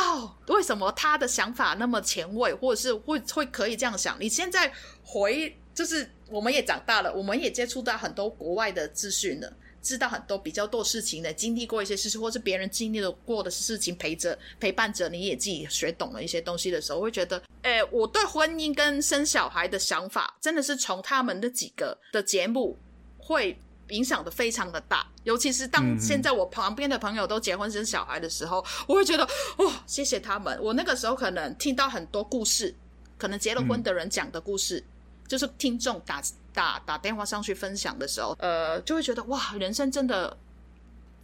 [0.47, 4.17] 为什么他的想法那么前卫，或者是会会可以这样想？
[4.19, 4.73] 你现在
[5.05, 9.53] 回就是我们也长大了，我们也接触到很多国外的资讯了，
[9.85, 22.77] 知道很多比较多事情的，经历过一些事情，或是别人经历了过的事情，陪着陪伴着你，也自己学懂了一些东西的时候，会觉得，哎，我对婚姻跟生小孩的想法，真的是从他们的几个的节目
[23.19, 23.57] 会。
[23.91, 29.23] 影响的非常的大，尤其是当现在我旁边的朋友都结婚生小孩的时候，嗯、我会觉得
[29.59, 30.59] 哇、哦，谢谢他们。
[30.63, 32.75] 我那个时候可能听到很多故事，
[33.19, 34.89] 可能结了婚的人讲的故事，嗯、
[35.29, 36.23] 就是听众打
[36.55, 40.39] 打打电话上去分享的时候，呃，就会觉得哇，人生真的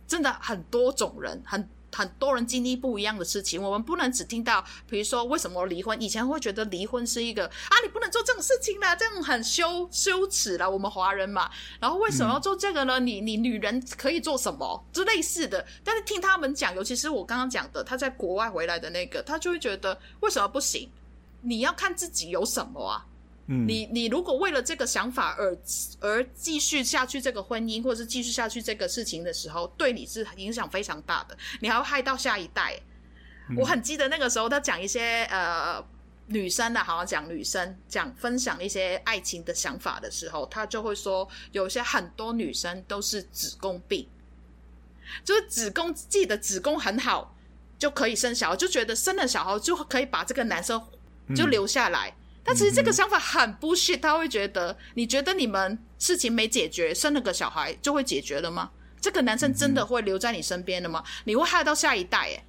[0.06, 1.66] 真的很多种人很。
[1.92, 6.00] 很多人经历不一样的事情，我们不能只听到，比如说为什么离婚？
[6.00, 10.70] 以前会觉得离婚是一个啊，你不能做这种事情啦，这样很羞羞耻啦。
[10.70, 13.00] 我们华人嘛，然后为什么要做这个呢？
[13.00, 14.84] 你你女人可以做什么？
[14.92, 15.66] 就类似的。
[15.82, 20.88] 但是听他们讲，尤其是我刚刚讲的，他在国外回来的那个，他就会觉得为什么不行？
[21.40, 23.04] 你要看自己有什么啊。
[23.52, 25.58] 你你如果为了这个想法而
[25.98, 32.78] 而继续下去这个婚姻，或者是继续下去这个事情的时候，对你是影响非常大的，你还会害到下一代。
[33.48, 35.84] 嗯、我很记得那个时候，他讲一些呃
[36.26, 44.06] 女生的，好像讲女生讲分享一些爱情的想法的时候，他就会说，有些很多女生都是子宫病，
[45.24, 47.34] 就是子宫自己的子宫很好
[47.76, 50.80] 就可以生小孩，就觉得生了小孩就可以把这个男生
[51.34, 52.10] 就留下来。
[52.10, 52.19] 嗯
[52.50, 58.72] 但其实这个想法很 bullshit，他会觉得，你觉得你们事情没解决，生了个小孩就会解决了吗？
[59.00, 61.04] 这个男生真的会留在你身边的吗？
[61.26, 62.44] 你会害到下一代，哎，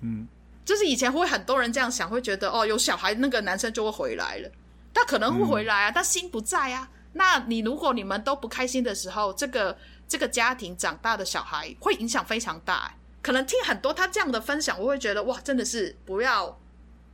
[0.00, 0.26] 嗯，
[0.64, 4.50] 就是以前会很多人这样想，会觉得哦，有小孩那个男生就会回来了，
[4.92, 6.90] 他可能会回来啊，但心不在啊。
[7.12, 12.92] 那你如果你们都不开心的时候，这个这个家庭长大的小孩会影响非常大。
[13.22, 16.58] 可能听很多他这样的分享，我会觉得哇，真的是不要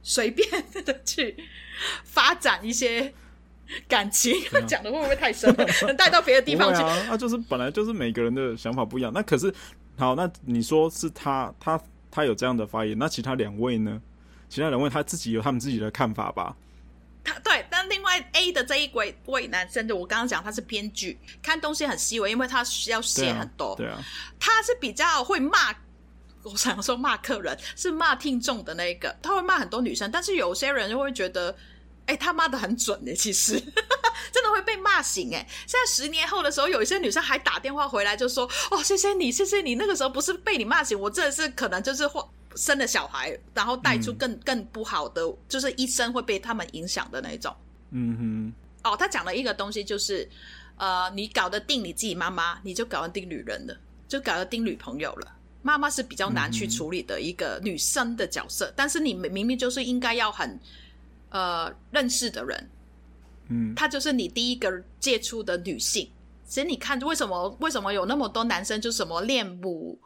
[0.04, 0.48] 随便
[0.84, 1.36] 的去。
[2.04, 3.12] 发展一些
[3.88, 4.32] 感情，
[4.64, 5.66] 讲、啊、的会不会太深 了？
[5.82, 6.80] 能带到别的地方去？
[6.80, 9.12] 啊，那就是本来就是每个人的想法不一样。
[9.12, 9.52] 那可是
[9.98, 11.78] 好，那你说是他，他，
[12.12, 14.00] 他有这样的发言，那其他两位呢？
[14.48, 16.56] 其他两位他自己有他们自己的看法吧？
[17.24, 23.74] 他对，但另外 A 的这一位位男生，的我刚刚讲他是编剧，看东西很细微，因为他需要写很多。
[23.74, 24.04] 对啊，对啊，
[24.38, 25.74] 他是比较会骂。
[26.44, 31.50] 我想 说骂客人是骂听众的那个，他会骂很多女生，但是有些人就会觉得，
[32.06, 33.54] 哎、欸，他骂的很准哎，其实
[34.30, 35.46] 真的会被骂醒哎。
[35.66, 42.08] 现在十年后的时候，有一些女生还打电话回来就说，哦，谢谢你，谢谢你，那个时候不是被你骂醒，我真的是可能就是
[42.56, 47.54] 生了小孩，然后带出更、嗯、更不好的，就是一生会被他们影响的那种。
[47.90, 48.54] 嗯哼。
[48.84, 50.28] 哦，他讲了一个东西，就是
[50.76, 53.74] 呃，你搞得定你自己妈妈，你就搞得定女人了，
[54.06, 55.32] 就搞得定女朋友了。
[55.66, 60.60] 妈妈是比较难去处理的一个女生的角色，嗯、但是你明明就是应该要很
[61.30, 62.70] 呃认识的人，
[63.48, 66.06] 嗯，她就是你第一个接触的女性。
[66.46, 69.98] 其实你看，为什么为什么有那么多男生就什么恋母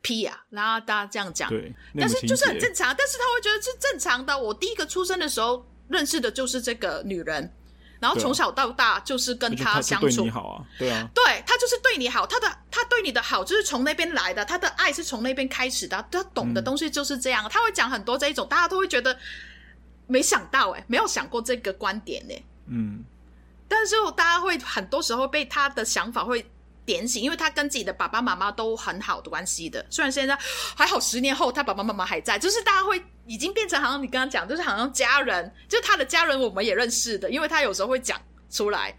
[0.00, 0.42] 癖啊？
[0.48, 4.36] 然后大家这样讲，对，但是就是很正常，但是他会觉得是正常的。
[4.36, 7.52] 我第一个出生的时候认识的就是这个女人。
[8.00, 19.16] 然后从小到大就是跟他相处，对你好啊，对啊，对，他就是对你好，他的他对你的好就是从那边来的，他的爱是从那边开始的，他懂的东西就是这样，嗯、他会讲很多这一种，大家都会觉得
[20.06, 22.34] 没想到哎，没有想过这个观点呢，
[22.66, 23.04] 嗯，
[23.68, 26.50] 但是大家会很多时候被他的想法会。
[26.90, 29.86] 点醒，因为他跟自己的爸爸妈妈都很好的关系的。
[29.88, 30.36] 虽然现在
[30.76, 38.92] 还好，十年后他爸爸妈妈还在，就是大家会已经变成好像你刚刚讲，就是好像家人，就是他的家人，我们也认识的，因为他有时候会讲出来。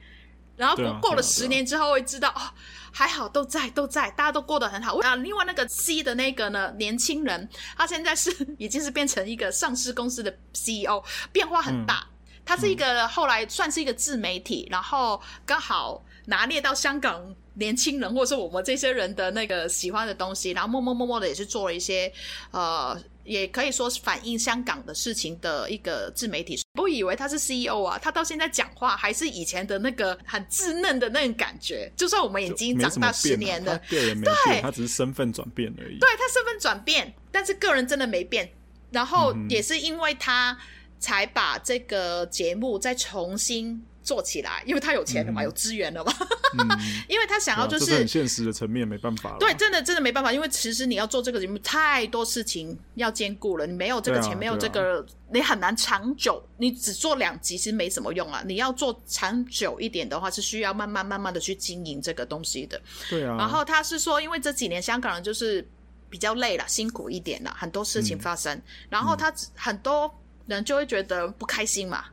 [0.56, 2.54] 然后过了十年之后，会知道、啊啊啊、哦，
[2.94, 4.98] 还好都在都在，大家都过得很好。
[5.00, 12.08] 啊，另外那个 C 的那个呢，年轻人，他现在是已经是变成一个上市公司的 CEO，变化很大。
[12.08, 17.36] 嗯、他是一个后来算是一个自媒体，然后刚好拿捏到香港。
[17.62, 22.12] 年轻人，或者是我们这些人的那个喜欢的东西，然后默默默默的也是做了一些，
[22.52, 26.60] 呃，也可以说是反映香港的事情的一个自媒体。
[26.74, 31.90] 不以为他是 CEO 啊，他到现在讲话还是以前的那个很稚嫩的那种感觉。
[31.96, 36.00] 就算我们已经长大十年了，对，他只是身份转变而已。
[36.00, 38.52] 对，他身份转变，但是个人真的没变。
[38.90, 40.58] 然后也是因为他
[41.00, 43.86] 才把这个节目再重新。
[44.12, 46.14] 做起来，因为他有钱了嘛，嗯、有资源了嘛，
[46.60, 46.68] 嗯、
[47.08, 49.38] 因为他想要就是，是很现实的层面，没办法。
[49.40, 56.44] 对，真的真的没办法，因为其实你要做这个节目，太多事情要兼顾了，你没有这个钱，啊、没有这个，啊、你很难长久。
[56.58, 62.82] 你只做两集其实没什么用啊，你要做长久一点的话，是需要慢慢慢慢的去经营这个东西的。
[63.10, 63.38] 对啊。
[63.38, 65.66] 然后他是说，因为这几年香港人就是
[66.10, 70.14] 比较累了，辛苦一点了，很多事情发生，嗯、然后他很多
[70.48, 72.04] 人就会觉得不开心嘛。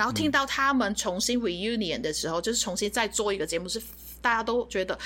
[0.00, 3.78] 然后听到他们重新 reunion 的时候，嗯、就是重新再做一个节目，是
[4.22, 4.98] 大家都觉得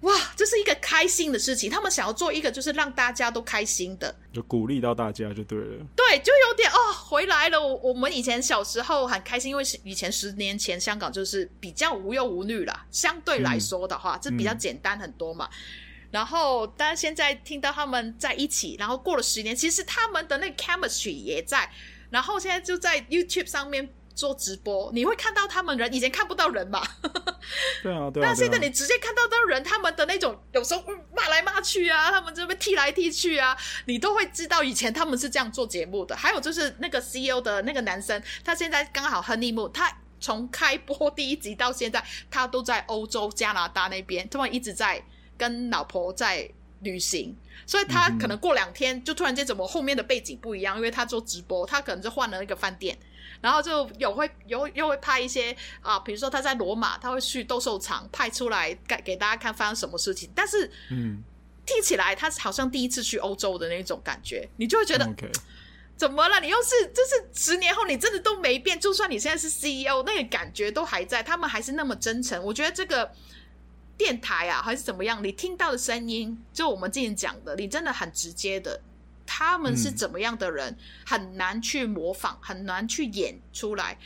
[0.00, 1.70] 哇，这是一个开心的事情。
[1.70, 5.86] 他们想要做一个就是让大家都开心的，就鼓励到大家就对了。
[5.94, 7.60] 对，就有点哦，回来了。
[7.60, 15.46] 我我们以前小时候很开心，因为以前十年前香港就是比较无忧无虑啦，相对来说的话，这、嗯、比较简单很多嘛。
[15.52, 15.58] 嗯、
[16.12, 21.70] 然后，但是现在听到他们在一起，然后过了十年，其实他们的那个 chemistry 也在。
[22.08, 23.88] 然后现在就在 YouTube 上面
[24.20, 26.86] 做直播，你会看到他们人，以前看不到人嘛？
[27.82, 28.26] 对啊，对啊。
[28.26, 30.84] 但现在你直接看到到人，他们的那种有时候
[31.16, 33.56] 骂来骂去啊，他们这边踢来踢去啊，
[33.86, 36.14] 你都会知道以前他们是这样做节目的。
[36.14, 39.90] 还有就是那个 CEO 的那个男生，他现在刚好 honeymoon，他
[40.20, 45.02] 从开播第一集到现在，他都在欧洲加拿大那边，他们一直在
[45.38, 46.46] 跟老婆在
[46.80, 47.34] 旅行。
[47.66, 52.98] 所以他可能过两天就突然间怎么后面的背景不一样，因为他做直播，他可能就换了那个饭店，
[53.40, 60.30] 然后就有会有又会拍一些啊，比如说他在罗马，他会去斗兽场拍出来给给大家看发生什么事情。
[60.34, 61.22] 但是，嗯，
[61.64, 65.32] 听起来他好像第一次去欧洲的那种感觉，你就会觉得，Okay.
[65.96, 66.40] 怎么了？
[66.40, 72.42] 你又是就是十年后你真的都没变，就算你现在是 CEO，那个感觉都还在，他们还是那么真诚。
[72.44, 73.10] 我觉得这个。
[74.00, 75.22] 电台啊，还是怎么样？
[75.22, 78.80] 你听到的声音，就我们之前讲的，你真的很直接的。
[79.32, 80.76] 他们是怎么样的人，嗯、
[81.06, 83.96] 很难去模仿，很难去演出来。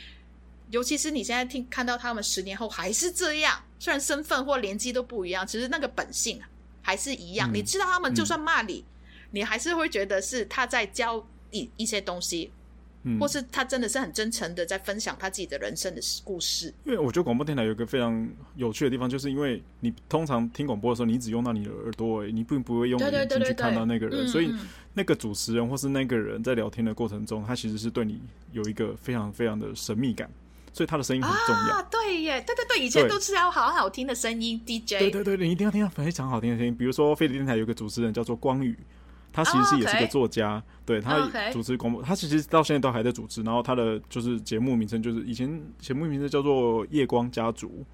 [0.69, 6.39] 尤其是你现在听看到他们十年后还是这样，虽然身份或年纪都不一样，其实那个本性
[6.83, 7.51] 还是一样。
[7.51, 12.51] 嗯、你知道他们就算骂你，嗯、你还是会觉得是他在教你一些东西。
[13.19, 16.73] 或是他真的是很真诚的在分享他自己的人生的故事。
[16.85, 24.53] 因为我觉得广播电台有一个非常有趣的地方，就是因为你通常听广播的时候，你只用到你的耳朵你并不会用眼睛去看到那个人，所以
[24.93, 28.19] 那个主持人或是那个人在聊天的过程中，他其实是对你
[28.51, 30.29] 有一个非常非常的神秘感，
[30.73, 31.75] 所以他的声音很重要。
[31.75, 34.99] 啊，对耶，对对对，以前都是要好好听的声音，DJ。
[34.99, 38.75] 对对对，你一定要听到非常好听的声音，比如说飞碟电台有个主持人叫做光宇。
[39.35, 43.43] 他其实是也是个作家，对，他主持广播，他其实到现在都还在主持。
[43.43, 47.85] 然后他的就是节目名称就是以前节目名称叫做《夜光家族》，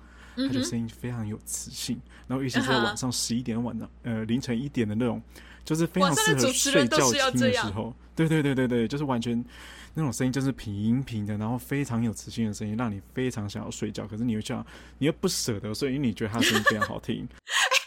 [0.48, 2.00] 他的声音非常有磁性。
[2.28, 5.20] 然后尤其是在晚上十一点、晚上呃凌晨一点的那种，
[5.66, 7.92] 就是非常适合睡觉听的时候。
[8.16, 9.44] 对对对对对，就是完全
[9.96, 14.06] 那种声音，就是平平的，然后非常有磁性的声音，让你非常想要睡觉。
[14.06, 14.64] 可是你又想，
[15.00, 17.28] 你又不舍得睡，因为你觉得他声音非常好听。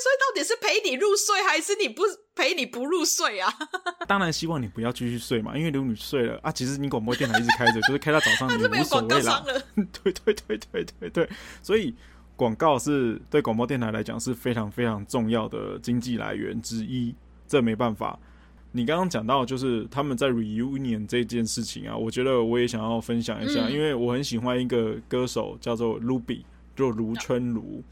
[0.00, 2.02] 所以到底是陪你入睡，还是你不
[2.34, 3.52] 陪你不入睡啊？
[4.08, 9.44] 当然希望你不要继续睡嘛，因为如果你睡了啊，其实你广播电台一直开着，就是开到早上 你无所谓啦。
[10.02, 11.28] 对对对对对对，
[11.62, 11.94] 所以
[12.36, 17.14] 广告是对广播电台来讲是非常非常重要的经济来源之一，
[17.46, 18.18] 这没办法。
[18.72, 26.42] 你刚刚讲到就是他们在 reunion 这件事情啊，我觉得我也想要分享一下，嗯、因为我很喜欢一个歌手叫做 Ruby，
[26.74, 27.82] 就卢春如。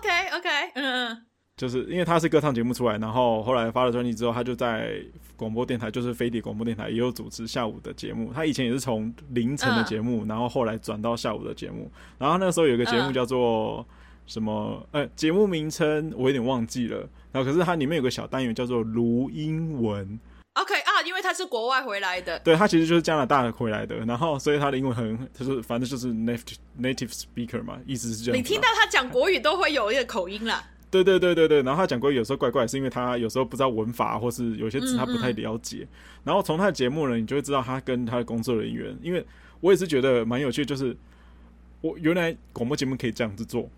[0.00, 1.16] OK，OK，嗯，
[1.58, 4.94] 就是因为他是歌唱节目出来，然后后来发了专辑之后，他就在
[5.36, 8.32] 广播电台，就是飞碟广播电台也有主持下午的节目。
[8.32, 11.90] 他以前也是从凌晨的节目，然后后来转到下午的节目。
[12.18, 13.86] 然后那个时候有个节目叫做
[14.26, 14.86] 什么？
[14.92, 17.06] 呃，节目名称我有点忘记了。
[17.30, 20.18] 然后可是它里面有个小单元叫做卢英文。
[20.60, 28.38] OK 啊，因为他是国外回来的，对，他其实就是加拿大回来的，然后所以他的英文很，他是反正就是 native native speaker 嘛，意思是这样。
[28.38, 30.62] 你听到他讲国语都会有一个口音啦。
[30.90, 35.78] 对对对对对，然后他讲国语有时候怪怪，是因为他有时候不知道文法，或是有些词他不太了解。
[35.82, 35.88] 嗯嗯，
[36.24, 39.24] 然后从他的节目呢，你就会知道他跟他的工作人员，因为
[39.60, 40.96] 我也是觉得蛮有趣，就是
[41.80, 43.70] 我原来广播节目可以这样子做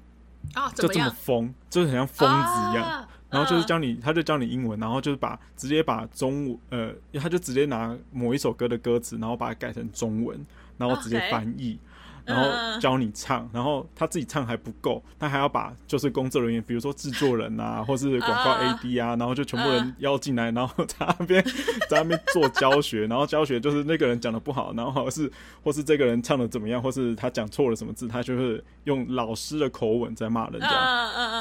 [0.54, 2.82] 啊，就这么疯，就是很像疯子一样。
[2.82, 10.38] 啊然后就是教你，他就教你英文，然后就是把直接把中文，呃，他就直接拿某一首歌的歌词，然后把它改成中文，
[10.76, 11.74] 然后直接翻译。
[11.74, 11.91] Okay.
[12.24, 21.44] 然后教你唱，然后他自己唱还不够，他还要把就是工作人员，比如说制作人啊， 或是广告 AD 啊，然后就全部人邀进来，然后在那边
[21.90, 25.30] 在那边做教学， 然后教学就是那个人讲的不好，然后或是
[25.62, 30.68] 或是这个人唱的怎么样，或是他讲错了什么字，他就是用老师的口吻在骂人家。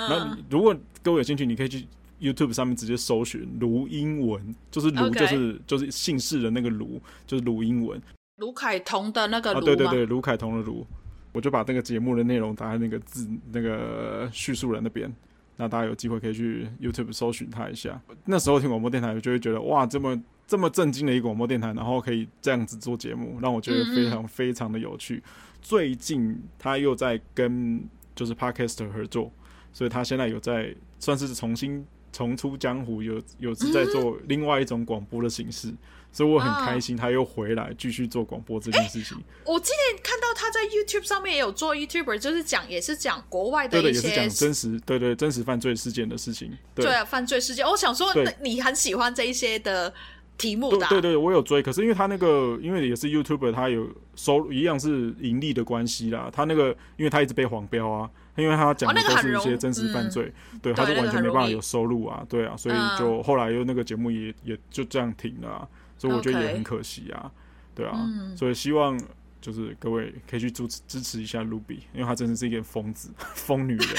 [0.09, 1.87] 然后你如果各位有兴趣，你可以去
[2.19, 8.01] YouTube 上面直接搜寻卢英文，就是卢就是就是姓氏的那个卢，就是卢英文。
[8.41, 10.85] 卢凯彤的那个卢、啊、对对对，卢凯彤的卢，
[11.31, 15.13] 我就把那个节目的内容打在那个字那个叙述人那边，
[15.57, 18.01] 那大家有机会可以去 YouTube 搜寻他一下。
[18.25, 25.17] 那时候听广播电台，我就会觉得哇，这么这么震惊的一个广播电台，然后可以这样子做节目，让我觉得非常非常的有趣。
[25.17, 25.23] 嗯嗯，
[25.61, 29.31] 最近他又在跟就是 Podcaster 合作，
[29.71, 35.71] 所以他现在有在算是重新重出江湖，有有是在做另外一种广播的形式。
[36.11, 39.17] 所以我很开心，他又回来继续做广播这件事情。
[39.17, 46.51] 欸、我今天看到他在 YouTube 上面也有做 YouTuber，就是讲也是讲国外的一些，对，也是讲真实，对对，真实犯罪事件的事情。
[46.75, 47.65] 对，对啊，犯罪事件。
[47.65, 49.93] 我想说，那你很喜欢这一些的
[50.37, 50.89] 题目的、啊？
[50.89, 51.61] 对对对，我有追。
[51.61, 56.29] 可是因为他那个，因为也是 YouTuber，他有收入一样是盈利的关系啦。
[56.33, 62.25] 他那个，因为他一直被黄标啊，因为他讲的都是一些真实犯罪，哦那个嗯、对，他就完全没办法有收入啊。
[62.27, 65.67] 对啊，所以就后来又那个节目也也就这样停了、啊。
[66.01, 67.31] 所以我觉得也很可惜啊.
[67.75, 68.99] 对啊、嗯，所以希望
[69.39, 73.87] 就是各位可以去支持支持一下 Ruby，因为她真的是一个疯子、 疯女人。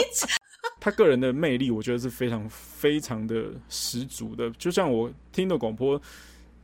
[0.80, 4.50] 她个人的魅力，我觉得是非常非常的十足的。
[4.52, 6.00] 就像我听的广播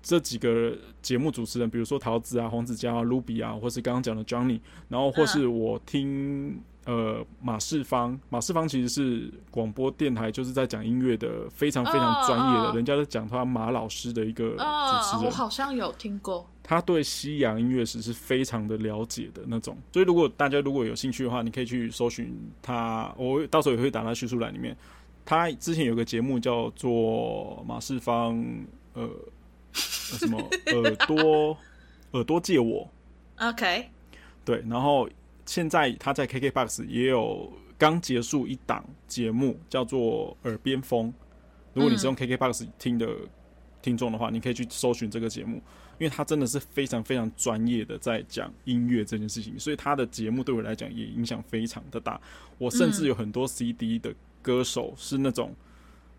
[0.03, 6.59] 这几个节目主持人，比如说桃子啊、黄子佼啊、Ruby 啊，或是刚刚讲的 Johnny，然后或是我听。
[6.87, 15.18] 呃，马世芳，马世芳其实是广播电台，就是在讲音乐的，非常非常专业的，oh, 人家都讲他马老师的一个主持人。
[15.18, 16.49] Oh, 我好像有听过。
[16.62, 24.74] 他对西洋音乐史是非常的了解的那种，所以如果大家如果有兴趣的话，你可以去搜寻他，我到时候也会打在叙述栏里面。
[25.24, 28.43] 他之前有个节目叫做马世芳，
[28.95, 29.09] 呃，
[29.72, 30.41] 什么
[30.72, 31.57] 耳朵
[32.12, 32.89] 耳朵借我
[33.37, 33.91] ，OK，
[34.47, 35.07] 对，然后。
[35.51, 41.09] 现在他在 KKBOX 也有刚结束一档节目，叫做《耳边风》。
[41.72, 43.09] 如果你是用 KKBOX 听的
[43.82, 45.57] 听众的话，你可以去搜寻这个节目，
[45.98, 52.20] 因为他真的是非常非常专业的在讲音乐这件事情，所以他的节目对我来讲也影响非常的大。
[52.57, 55.53] 我甚至有很多 CD 的歌手是那种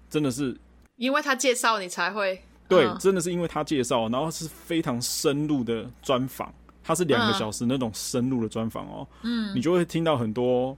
[0.10, 0.60] 真的是
[0.98, 6.54] 因为他介绍你才会对，真的是因为他介绍，然后是非常深入的专访。
[6.84, 10.78] 它是两个小时那种深入的专访哦，嗯，你就会听到很多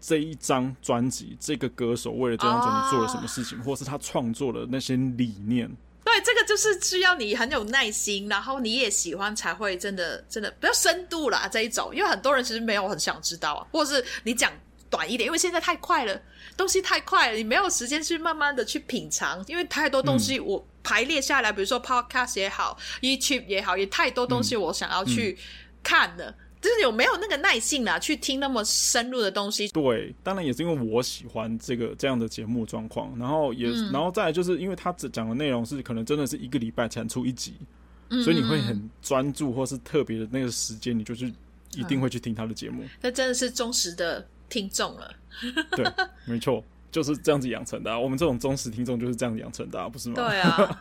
[0.00, 5.70] 这一张专辑，这个歌手为了这张专辑做了什么事情，哦、或是他创作的那些理念。
[6.04, 14.50] 对，这个就是需要你很有耐心，然后你也喜欢才会真的真的比较深度啦这一种，因为很多人其实没有很想知道啊，或者是你讲
[14.90, 16.20] 短一点，因为现在太快了，
[16.56, 20.58] 东西太快了，你没有时间去慢慢的去品尝，因为太多东西我。
[20.58, 25.36] 嗯排列下来，比如说 Podcast 也好，YouTube 也好，也太多东西我想要去
[25.82, 29.68] 看了，就是有没有那个耐性啊，去听那么深入的东西？
[29.68, 37.52] 对，当然也是因为我喜欢这个这样的节目状况，然后也、嗯，然后再来就是因为他只讲的内容是可能真的是一个礼拜产出一集，
[38.08, 41.30] 嗯、所以你会很专注，或是特别的那个时间，你就是
[41.74, 42.82] 一定会去听他的节目。
[43.02, 45.10] 那、嗯、真的是忠实的听众了。
[45.76, 45.84] 对，
[46.26, 46.64] 没错。
[46.90, 50.14] 就是这样子养成的、啊，我们这种忠实听众就是这样养成的、啊，不是吗？
[50.16, 50.78] 对啊。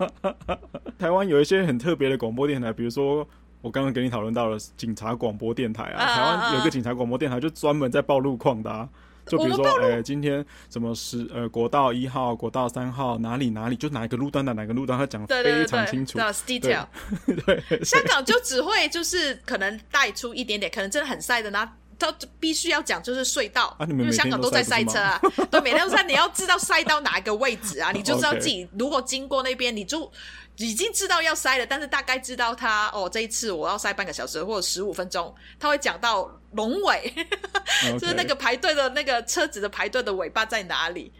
[0.97, 3.28] 台湾有一些很特别的广播电台，比如说
[3.61, 8.88] 我刚刚跟你讨论到了警察广播电台啊，啊台湾有一个警察广播电台就专门在报路况的、啊，
[9.28, 16.18] 就比如说，哎、欸，今天什么是呃国道一号、国道三号哪里哪里，就哪一个路段的哪个路段，他讲的非常清楚。
[16.18, 21.70] 对，对，对，对，对，香港就只会就是可能带出一点点，可能真的很晒的那。
[21.99, 25.19] 他必须要讲就是隧道，啊、因为香港都在塞车啊。
[25.49, 30.11] 对，每天都塞，你要知道塞到哪一个位置啊， 你就知道自己如果经过那边，你就
[30.57, 37.13] 已经知道要塞了，但是大概知道他哦，这一次我要塞半个小时或者十五分钟，他会讲到龙尾，
[37.99, 41.11] 就是那个排队的那个车子的排队的尾巴在哪里。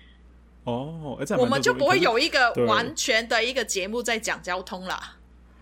[0.64, 5.16] 哦，我们就不会有一个完全的一个节目在讲交通啦。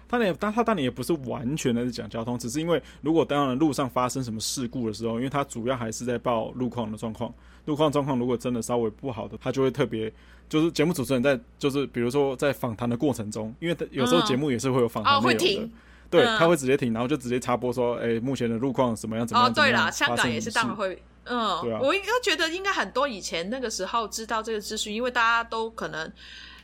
[0.08, 7.34] 当然，当他当然也不是完全的是讲交通，只是因为如果当然路上发生什么事故的时候，因为他主要还是在报路况的状况。
[7.66, 10.14] 路况状况如果真的稍微不好的，他就会特别
[10.48, 15.74] 就是节目主持人在就是比如说在访谈的过程中，因为有时候节目也是会有访谈内容的，嗯哦、会停，
[16.12, 19.26] 对、嗯，他会直接停，然后就直接插播说，哎，目前的路况怎么样？
[19.26, 19.50] 怎么样？
[19.50, 26.12] 哦，对啦，香港也是当然会，嗯，对啊，我应该觉得应该很多以前那个时候知道这个资讯，因为大家都可能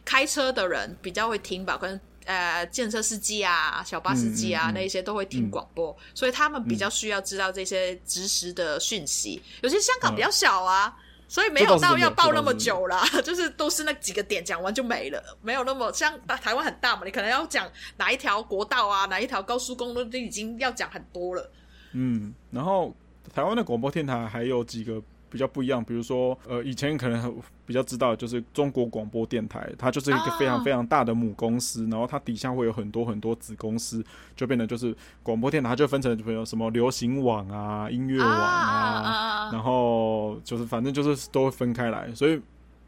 [0.05, 1.99] 开车的人比较会听吧，可能。
[2.25, 9.59] 呃，建设司机啊，小巴司机啊，嗯嗯嗯、那一些都会听广播、嗯，所以他们比较需要知道这些即时的讯息、嗯。
[9.63, 21.51] 有些香港比较小啊、嗯，所以没有到要报那么久啦， 就是都是那几个点讲完就没了，没有那么像台湾很大嘛，你可能要讲哪一条国道啊，哪一条高速公路都已经要讲很多了。
[21.93, 22.95] 嗯，然后
[23.33, 25.01] 台湾的广播电台还有几个。
[25.31, 27.33] 比较不一样，比如说，呃，以前可能
[27.65, 34.03] 比较知道，就是中国广播电台，它就是一个非常非常大的母公司，然后它底下会有很多很多子公司，
[34.35, 42.39] 就变得就是广播电台，它就分成比如什么流行网啊、音乐网啊，然后就是反正就是都会分开来，所以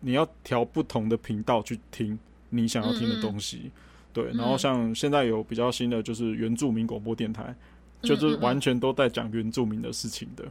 [0.01, 2.19] 你要调不同的频道去听
[2.49, 3.71] 你想要听的东西，
[4.11, 4.25] 对。
[4.33, 7.55] 然后像现在有比较新的就是原住民广播电台，
[8.01, 10.43] 就是完全都在讲原住民的事情的。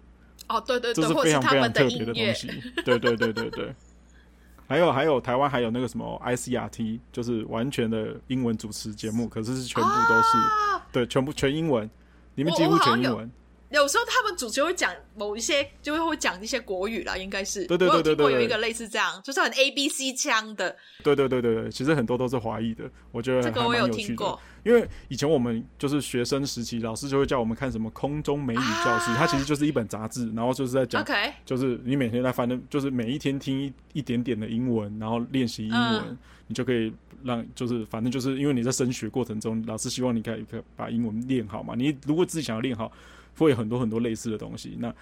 [0.52, 2.48] 哦，对对对，这是非常非常特别的东西。
[2.84, 3.74] 对对对对对，
[4.68, 11.88] 还有还有台湾还有那个什么 ICRT，就是完全的英文主持节目，可是是全部都是、啊、对，全部全英文，
[12.34, 13.30] 里面几乎全英文。
[13.72, 17.64] 有时候他们主持会讲某一些，就会会讲一些国语啦，应该是。
[17.66, 18.26] 对对对对对。
[18.26, 20.76] 我有一个类似这样，就是很 A B C 腔的。
[21.02, 23.42] 对对对对对，其实很多都是华裔的，我觉得。
[23.42, 24.38] 这个我有听过。
[24.62, 31.32] 因为以前我们就是学生时期，老师就会叫我们看什么空中美语教室，啊、它其实就是一本杂志，然后就是在讲，Okay.
[31.44, 36.92] 就是你每天在反正，就是每一天听一一点点的英文，然后练习英文，嗯、你就可以
[37.24, 41.74] 让，就是反正就是因为你在升学过程中，老师希望你可以可以把英文练好嘛。
[41.76, 42.92] 你如果自己想要练好。
[43.36, 44.94] 会有很多很多类似的东西，那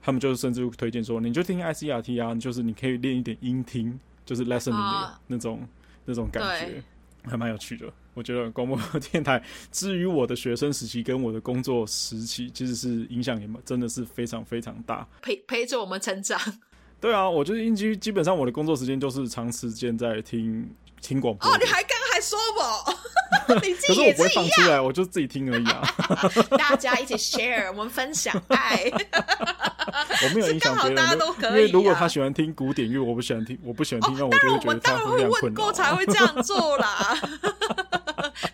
[0.00, 5.68] 他们就是甚至推荐说，你就听 ICRT 啊，就是你可以练一点音听，就是 listening 的那种、啊、
[6.04, 6.82] 那种感觉，
[7.24, 7.92] 还蛮有趣的。
[8.14, 8.76] 我觉得广播
[9.12, 16.40] 电台，至于我的学生时期跟我的工作时期，其实是影响也真的是非常非常大，陪陪着我们成长。
[17.00, 20.68] 对啊，我就是基基本上我的工作时间就是长时间在听
[21.00, 21.48] 听广播。
[21.48, 22.92] 哦，你还刚还说我。
[23.62, 25.82] 你自己可是我不会放出来，我就自己听而已啊。
[26.58, 28.90] 大家一起 share，我们分享爱。
[30.22, 37.18] 我没有影响别人，因为如果他喜欢听古典乐，我不喜欢听，我不喜欢听，那我就会觉得他会问过才会这样做啦。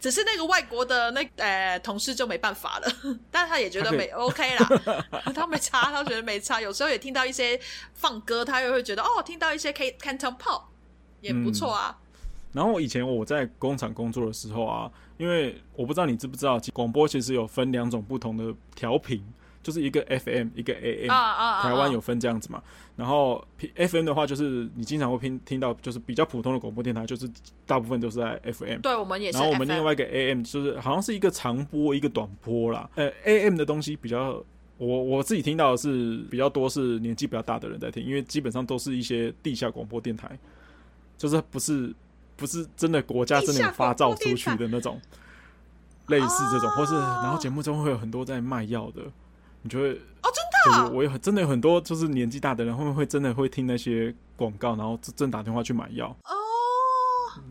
[0.00, 2.92] 只是那个外国的那呃同事就没办法了，
[3.30, 4.68] 但他也觉得没 OK 啦，
[5.34, 6.60] 他没差，他觉得没差。
[6.60, 7.58] 有时候也听到一些
[7.94, 10.62] 放歌，他又会觉得哦，听到一些 Canton Pop
[11.20, 11.96] 也不错啊。
[12.54, 19.20] 然后以前我在工厂工作的时候啊，因为我不知道你知不知道，广播其实有分两种不同的调频，
[19.60, 21.10] 就是一个 FM，一个 AM。
[21.10, 21.62] 啊啊啊！
[21.64, 22.62] 台湾有分这样子嘛？
[22.94, 23.44] 然后
[23.74, 27.28] FM 的话，就是你经常会听听到，就是比较普通的广播电台，就是
[27.66, 28.78] 大部分都是在 FM。
[28.82, 29.38] 对，我们也是。
[29.38, 32.88] 然后我们另外一个 AM，就是好像是一个长波，一个短波啦。
[32.94, 34.40] 呃，AM 的东西比较，
[34.78, 40.38] 我我自己听到的是比较多是年纪比较大的人在听，因为基本上都是一些地下广播电台，
[41.18, 41.92] 就是不是。
[42.36, 45.00] 不是真的国家真的有发照出去的那种，
[46.08, 49.02] 类似这种，或是然后节目中会有很多在卖药的，
[49.62, 56.34] 你就会哦，真的，我有真的有很多就是年纪大的人，会不会真的会听那些广告，然后真打电话去买药哦。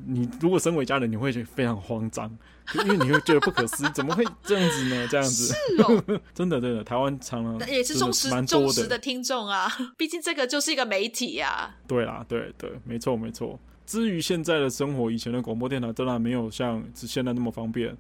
[0.06, 2.30] 你如果身为家人，你会觉得非常慌张，
[2.74, 5.08] 因为你会觉得不可思议，怎么会这样子呢？
[5.10, 6.04] 这样子是哦，
[6.34, 11.76] 真的真的，台湾常常也是忠实忠实的听众啊，毕竟这个就是一个媒体呀。
[11.86, 13.60] 对啦，对对，没错没错。
[13.86, 17.96] 至于现在的生活，以前的广播电台当然没有像现在那么方便，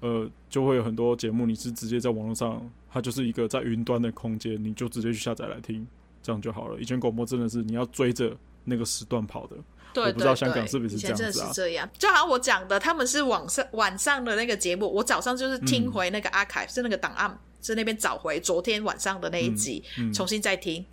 [0.00, 5.86] 呃，就会有很多节目，你是直接在网络上，它就是一个在云端的空间，你就直接去下载来听，
[6.22, 6.80] 这样就好了。
[6.80, 9.56] 以前广播真的是你要追着那个时段跑的，
[9.92, 11.30] 对，对，对，我不知道香港是不是这样子啊？
[11.30, 20.84] 真的是这样，就好像我讲的，他们是晚上晚上的那个节目，我早上就是听回那个 archive，、嗯、是那个档案，是那边找回昨天晚上的那一集，嗯嗯、重新再听。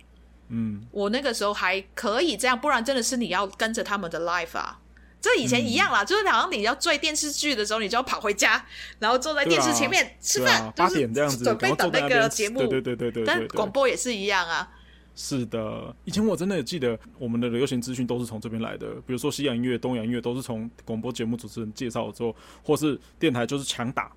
[0.48, 4.80] 嗯，我那个时候还可以这样，不然真的是你要跟着他们的 life 啊。
[5.20, 8.62] 这以前一样啦，嗯、就是好像你要追电视剧的时候，你就要跑回家，
[8.98, 12.58] 然后坐在电视前面吃饭，八点这样子准备等那个节目。
[12.58, 13.24] 对对对对对。
[13.24, 14.70] 但广播也是一样啊。
[15.16, 22.34] 是的，以前我真的记得我们的流行资讯都是从这边来的，比如说西洋音乐、东洋音乐都是从广播节目主持人介绍了之后，
[22.64, 24.12] 或是电台就是强打，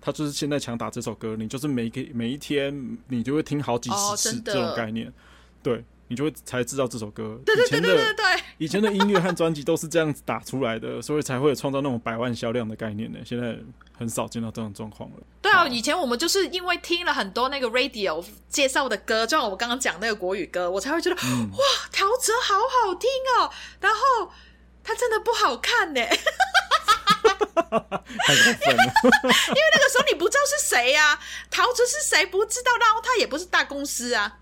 [0.00, 5.12] 他就是现在强打这首歌，你就是每个每一天你就会听好几十次这种概念，哦、
[5.62, 5.84] 对。
[6.10, 7.38] 你就会才知道这首歌。
[7.44, 8.24] 对对对对对对，
[8.56, 13.18] 以前的音乐和专辑都是这样子打出来的，所以才会有创造那种百万销量的概念呢。
[13.26, 13.54] 现在
[13.92, 15.16] 很少见到这种状况了。
[15.42, 21.58] 对啊，以前我们就是因为听了很多那个 radio 介绍的歌，就像我们刚刚讲那个国语歌，我才会觉得、嗯、哇，
[21.92, 23.50] 陶喆好好听哦。
[23.78, 24.32] 然后
[24.82, 26.16] 他真的不好看呢， 太
[27.34, 28.82] 过分了。
[29.12, 34.38] 因为那个时候你不知道是谁呀、啊，陶喆是谁不知道，然后他也不是大公司啊。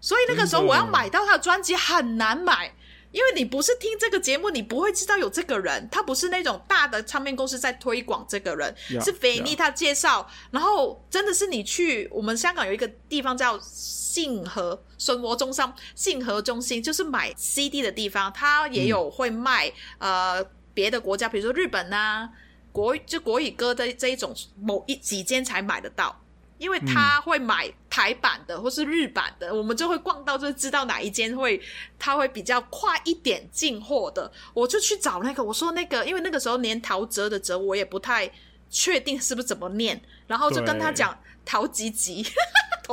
[0.00, 2.72] 所以那个时候我要买到他的专辑很难买，
[3.10, 10.48] 因为你不是听这个节目，你不会知道有这个人，他不是那种大的唱片公司在推广这个人，yeah, 是菲尼他介绍，yeah.
[10.52, 19.68] 然后真的是你去我们香港有一个地方叫信和生活中心，信和中心就是买 CD 的地方，他也有会卖、
[19.98, 22.30] 嗯、呃别的国家，比如说日本啊
[22.70, 26.20] 国就国语歌的这一种某一几间才买得到。
[26.58, 31.60] 因为他会买台版的或是日版的，嗯、我们就会逛到就知道哪一间会，
[31.98, 35.42] 他会比较快一点进货的，我就去找那个。
[35.42, 38.30] 我说那个，因为那个时候连陶喆的“喆”我也不太
[38.68, 42.26] 确定是不是怎么念，然后就跟他讲陶吉吉。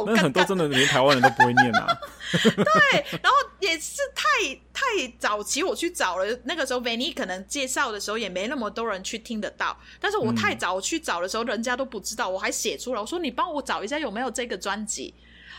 [0.05, 1.87] 那很多真的连台湾人都不会念啊。
[2.33, 4.83] 对，然后也是太太
[5.17, 6.25] 早期，我去找了。
[6.43, 9.77] 那个时候，Vanny 可能介绍的时候也没那么多人去听得到。
[9.99, 15.13] 但是我太早去找的时候，人家都不知道，我还写出来，我说你帮我找一下有没有这个专辑。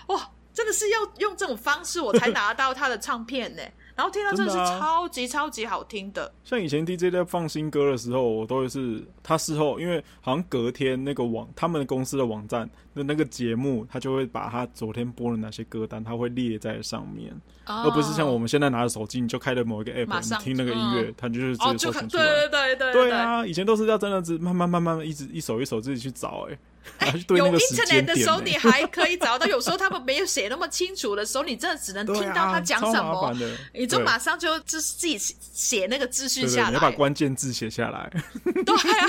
[0.09, 3.62] 哇，真的是要用这种方式我才拿到他的唱片呢。
[3.97, 6.30] 然后听到真的是超级超级好听的。
[6.45, 17.30] 像以前 DJ 在放新歌的时候，我都会是他事后，因为好像隔天那个网他们公司的网站的那个节目，他就会把他昨天播的哪些歌单，他会列在上面，
[17.66, 22.24] 哦、而不是像我们现在拿着手机，你就开了某一个 app，你听那个音乐，他、嗯、就是直接搜寻出来。
[22.24, 23.47] 对对对对对啊！
[23.47, 26.59] 以前都是要真的是慢慢慢慢一直一首一首自己去找、欸，哎。
[26.99, 33.36] 哎，有 internet 的时候你还可以找到，有时候他们没有写那么清楚的时候，你真的只能听到他讲什么，啊、
[33.74, 38.09] 你就马上就就是自己写那个资讯下来，对对对，你要把关键字写下来。
[38.44, 39.07] 对啊，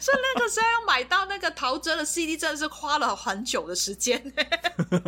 [0.00, 5.02] 所以那个时候要买到那个陶喆的 CD，真的是花了很久的时间， 真的很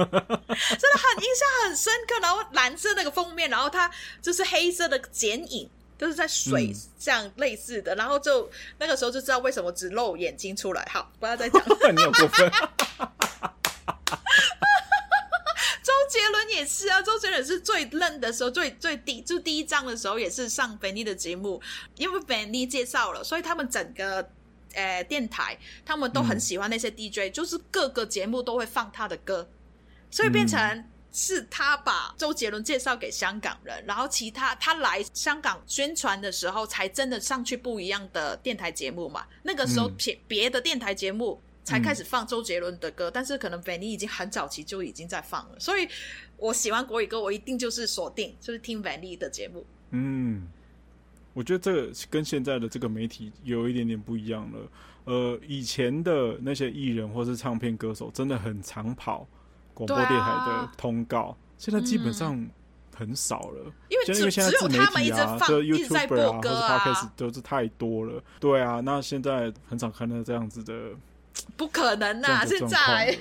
[1.22, 2.18] 印象很深刻。
[2.20, 3.90] 然后蓝色那个封面，然后它
[4.20, 5.68] 就是黑色的剪影。
[5.96, 10.84] 就是在水像类似的，嗯、然后就那个时候就知道为什么只露眼睛出来。
[10.92, 11.62] 好，不要再讲。
[11.94, 12.50] 你有过分。
[15.84, 21.62] 周杰伦也是啊，周杰伦是最嫩的时候，最最低就第一张的时候也是上 Benny 的节目，
[21.96, 24.28] 因为 Benny 介绍了，所以他们整个
[24.74, 29.48] 呃电台他们都很喜欢那些 DJ，、嗯、就是各个节目都会放他的歌，
[30.10, 30.60] 所以变成。
[30.60, 39.24] 嗯是他把周杰伦介绍给香港人，然后其他他来香港宣传的时候，才真的上去不一样的电台节目嘛。
[39.44, 45.60] 那个时候别别的电台节目才开始放周杰伦的歌，嗯、但是可能 Vanny 已经很早期就已经在放了。
[45.60, 45.88] 所以
[46.36, 49.64] 我喜欢国语歌，我一定就是锁定就是听 Vanny 的节目。
[49.90, 50.48] 嗯，
[51.34, 54.58] 我觉得这个跟现在的这个媒体有一点点不一样了。
[55.04, 59.28] 呃，以前的那些艺人或是唱片歌手真的很常跑。
[59.76, 62.48] 广播电台的通告，啊、现在基本上
[62.94, 68.22] 很少了，嗯、因为因为现在自媒体啊，就 YouTuber 啊，或是 Podcast 都是太多了。
[68.38, 70.90] 对啊，那现在很少看到这样子的，
[71.56, 72.44] 不可能啊！
[72.44, 73.16] 现在，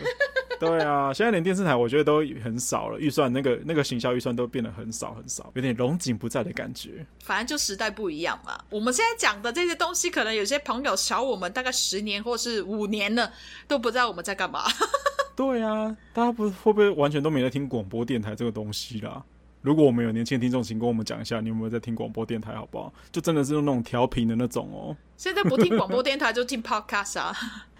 [0.59, 7.05] 对啊，现在连电视台我觉得都很少了，预算那个那个行销预算都变得很少很少，有点龙井不在的感觉。
[7.23, 8.59] 反正就时代不一样嘛。
[8.69, 13.31] 我们现在讲的这些东西，可能有些朋友小我们大概十年或是五年了，
[13.67, 14.63] 都不知道我们在干嘛。
[15.35, 19.23] 对啊，大家不会不会完全都没在听广播电台这个东西啦？
[19.61, 22.93] 如果我们有年轻听众，请跟我们讲一下，你有没有在听广播电台，好不好？
[23.11, 24.95] 就真的是用那种调频的那种哦。
[25.17, 27.35] 现在不听广播电台，就听 Podcast 啊。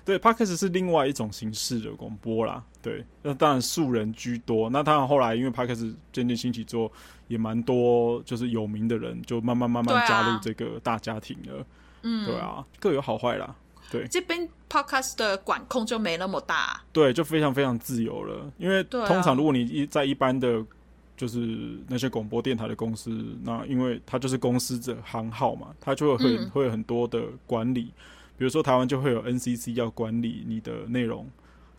[0.06, 2.64] 对，Podcast 是另外一种形式的广播啦。
[2.82, 4.70] 对，那当然素人居多。
[4.70, 6.92] 那当然后来因为 Podcast 渐渐兴起之后，
[7.28, 11.66] 也蛮多就是有名的人就慢慢慢慢加入这个大家庭了。
[12.02, 13.56] 嗯，对啊，各有好坏啦。
[13.90, 18.52] 对，这边 podcast 的管控就没那么大，对，就非常非常自由了。
[18.58, 20.66] 因为通常如果你一在一般的，
[21.16, 23.12] 就是那些广播电台的公司，
[23.44, 27.94] 那因为它就是公司的行号嘛，它就会会会有很多的管理。
[28.44, 31.30] 嗯、比如说台湾就会有 NCC 要管理你的内容，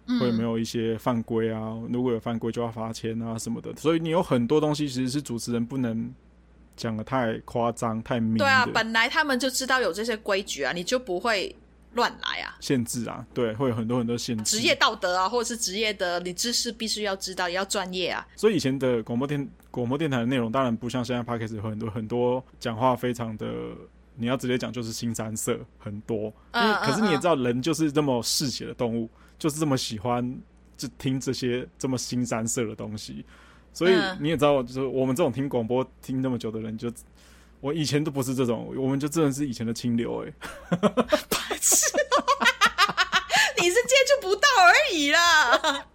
[0.07, 1.79] 嗯、会有没有一些犯规啊？
[1.91, 3.75] 如果有犯规就要罚钱啊什么的。
[3.77, 6.13] 所以你有很多东西其实是主持人不能
[6.77, 8.39] 讲的太夸张、太明。
[8.39, 11.55] 对啊，本来他们就知道有这些规矩啊，你就不会。
[11.95, 12.57] 乱来啊！
[12.59, 14.59] 限制啊，对，会有很多很多限制。
[14.59, 18.27] 职业道德啊，或者是职业的，你知识必须要知道，也要专业啊。
[18.35, 23.47] 所以以前的广播电广播电台的内容，当然不像现在 Podcast 有很多很多讲话非常的，
[24.17, 26.33] 你要直接讲就是新三色很多。
[26.53, 29.09] 嗯，可是你也知道，人就是这么嗜血的动物，
[29.39, 30.39] 就是这么喜欢
[30.77, 33.25] 就听这些这么新三色的东西。
[33.73, 36.93] 所以你也知道，就是我们这种听广播听那么久的人就。
[37.61, 41.87] 我以前都不是这种，我们就真的是以前的清流哎、欸，白痴，
[43.57, 45.87] 你是接触不到而已啦。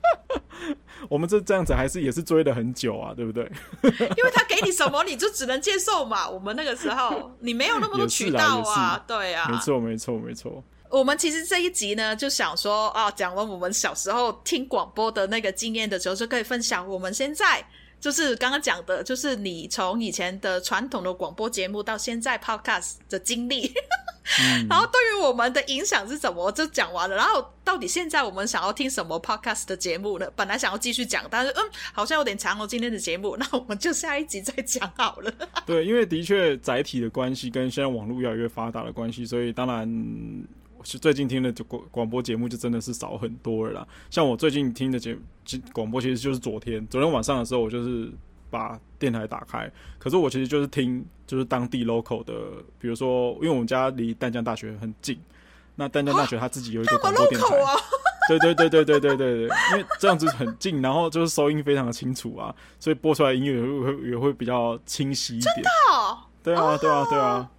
[1.08, 3.44] 我们这这样子还是也是追了很久啊，对不对？
[3.84, 6.30] 因为他给你什么，你就只能接受嘛。
[6.30, 10.64] 我们那个时候你没有那么多渠道啊，对啊，没错没错没错。
[10.90, 17.64] 我们其实这一集呢，就想说啊，讲了我们小时候听广播的那个经验的时候，就可以分享我们现在。
[18.00, 23.74] 就是刚刚讲的，就是你从以前的传统的广播节目到现在 podcast 的经历，
[24.42, 27.16] 嗯、 然后对于我们的影响是什么，就讲完了。
[27.16, 30.32] 然后到底现在我们想要听什么 podcast 的节目呢？
[30.36, 35.34] 本来想要继续讲，但是嗯，好像有点长了今天的节目，那我们就下一集再讲好了。
[35.66, 40.48] 对，因为的确载体的关系跟现在网络越来越发达的关系，所以当然。
[40.84, 43.88] 最近听的就广广播节目就真的是少很多了啦。
[44.10, 45.18] 像我最近听的节
[45.74, 48.12] 广播，其实就是昨天昨天晚上的时候，我就是
[48.50, 49.72] 把电台打开。
[49.98, 52.34] 可是我其实就是听就是当地 local 的，
[52.80, 55.20] 比如说，因为我们家离淡江大学很近，
[55.76, 57.56] 那淡江大学他自己有一个广播电台。
[57.58, 57.76] 啊、
[58.28, 65.56] 对对对对对对对对，因为这样子很近，然后就是收音非常的清楚啊，所以播出来音乐也会也会比较清晰一点。
[65.56, 66.18] 真的、哦？
[66.44, 67.50] 对啊对啊对啊。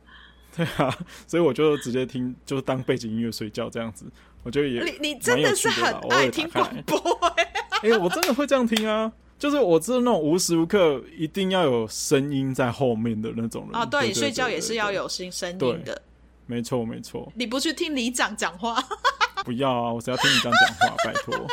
[0.64, 0.94] 对啊，
[1.26, 4.04] 所以我就直接听，就是当背景音乐睡觉这样子。
[4.42, 6.98] 我觉得也你你真的是很爱听广播
[7.36, 7.44] 哎、
[7.82, 7.98] 欸欸！
[7.98, 13.84] 我真的会这样听啊，就是我知道那种无时无刻一定要有声音在后面的那种人啊。
[13.84, 16.02] 对，你睡觉也是要有声声音的。
[16.46, 17.30] 没错，没错。
[17.36, 18.82] 你不去听里长讲话？
[19.44, 19.92] 不要啊！
[19.92, 21.46] 我只要听里长讲话，拜托。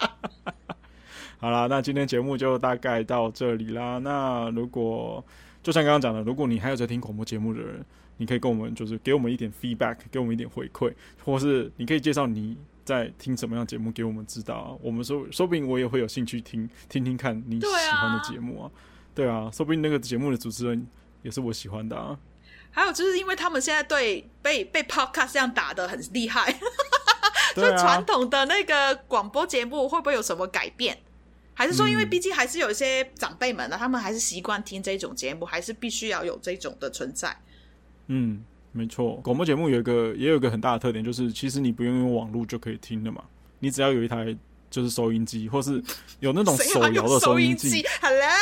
[1.40, 3.98] 好啦，那今天节目就大概到这里啦。
[3.98, 5.24] 那如果
[5.64, 7.84] 就像刚刚讲的，如果你还有在听广播节目的人，
[8.18, 10.92] 你可以跟我们就是给我们一点 feedback，给我们一点回馈，
[11.24, 12.54] 或是你可以介绍你
[12.84, 14.76] 在听什么样节目给我们知道啊。
[14.82, 18.70] 我们说说不定我也会有兴趣听听听看你喜欢的节目啊。
[19.14, 20.86] 对啊，说不定那个节目的主持人
[21.22, 22.18] 也是我喜欢的啊。
[22.70, 26.52] 还有就是因为他们现在对被被 podcast 这样打的很厉害，
[27.54, 30.98] 所以传统的那个广播节目会不会有什么改变？
[31.54, 37.34] 还是说，因为毕竟还是有一些长辈们呢，嗯、他们还是习惯听这种节目，还是必须要有这种的存在。
[38.08, 43.22] 嗯，没错，广播节目有一个也有一个很大的特点，就是其实你不用用网络就可以听的嘛，
[43.60, 44.36] 你只要有一台
[44.68, 45.80] 就是收音机，或是
[46.18, 47.84] 有那种手摇的收音机。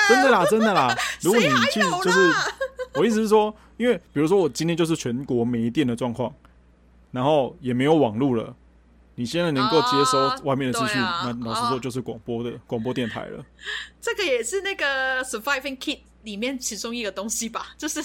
[0.08, 0.96] 真的啦，真的啦。
[1.20, 2.18] 如果你去，就是
[2.96, 6.34] 我意思是说，因为比如说我今天就是全国没电的状况，
[7.10, 8.56] 然后也没有网络了。
[9.14, 13.44] 你现在能够接收外面的资讯，啊啊、那老实说就是广播的广、啊、播电台了。
[14.00, 17.68] 这个也是那个 Surviving Kit 里面其中一个东西吧？
[17.76, 18.02] 就是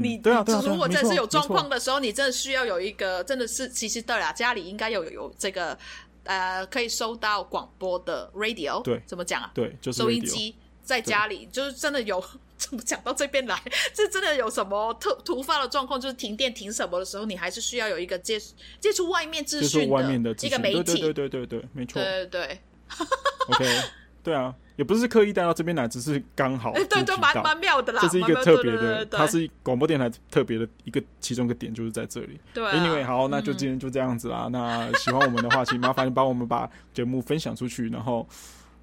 [0.00, 5.76] 你，对啊，对啊，如果真的是有状况的时候，你真的需要有一个，真的是其实对啦，家里应该有有这个
[6.24, 8.82] 呃可以收到广播的 radio。
[8.82, 9.50] 对，怎么讲啊？
[9.52, 10.54] 对，就是收音机
[10.86, 12.24] 在家里，就是真的有。
[12.58, 13.54] 怎么讲到这边来？
[13.92, 16.00] 这真的有什么突突发的状况？
[16.00, 18.40] 就是停电停什么的时候，你还是需要有一个接
[18.80, 19.90] 接触外面资讯
[20.22, 20.98] 的一个媒体。
[20.98, 22.02] 对对对对对，没错。
[22.02, 22.60] 对对对。
[23.48, 23.82] OK，
[24.22, 26.72] 对啊，也不是刻意带到这边来，只是刚好。
[26.72, 28.00] 对对，蛮蛮妙的啦。
[28.00, 32.40] 这是一个特别的，它是广播电台特别的一个其中一个点，就是在这里。
[32.54, 32.72] 对啊。
[32.72, 34.48] Anyway，好，那就今天就这样子啦。
[34.50, 38.26] 那喜欢我们的话，请麻烦你帮我们把节目分享出去，然后。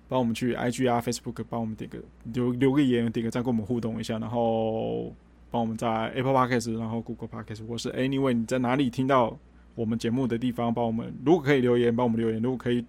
[0.08, 1.98] 帮我们去 IG 啊 Facebook 帮我们点个
[2.34, 5.14] 留留个言，点个赞，跟我们互动一下，然后
[5.50, 9.38] 帮我们在 Apple Podcast，然后 Google Podcast，或是 Anyway 你在哪里听到
[9.76, 12.86] 我们节目的地方，帮我们如果可以留言，帮我们留言；如果可以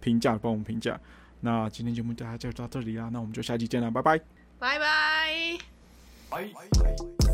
[0.00, 0.98] 评价，帮我们评价。
[1.40, 4.18] 那今天节目大家就到这里啦，那我们就下期见了，拜拜，
[4.58, 5.58] 拜拜，
[6.30, 7.27] 拜。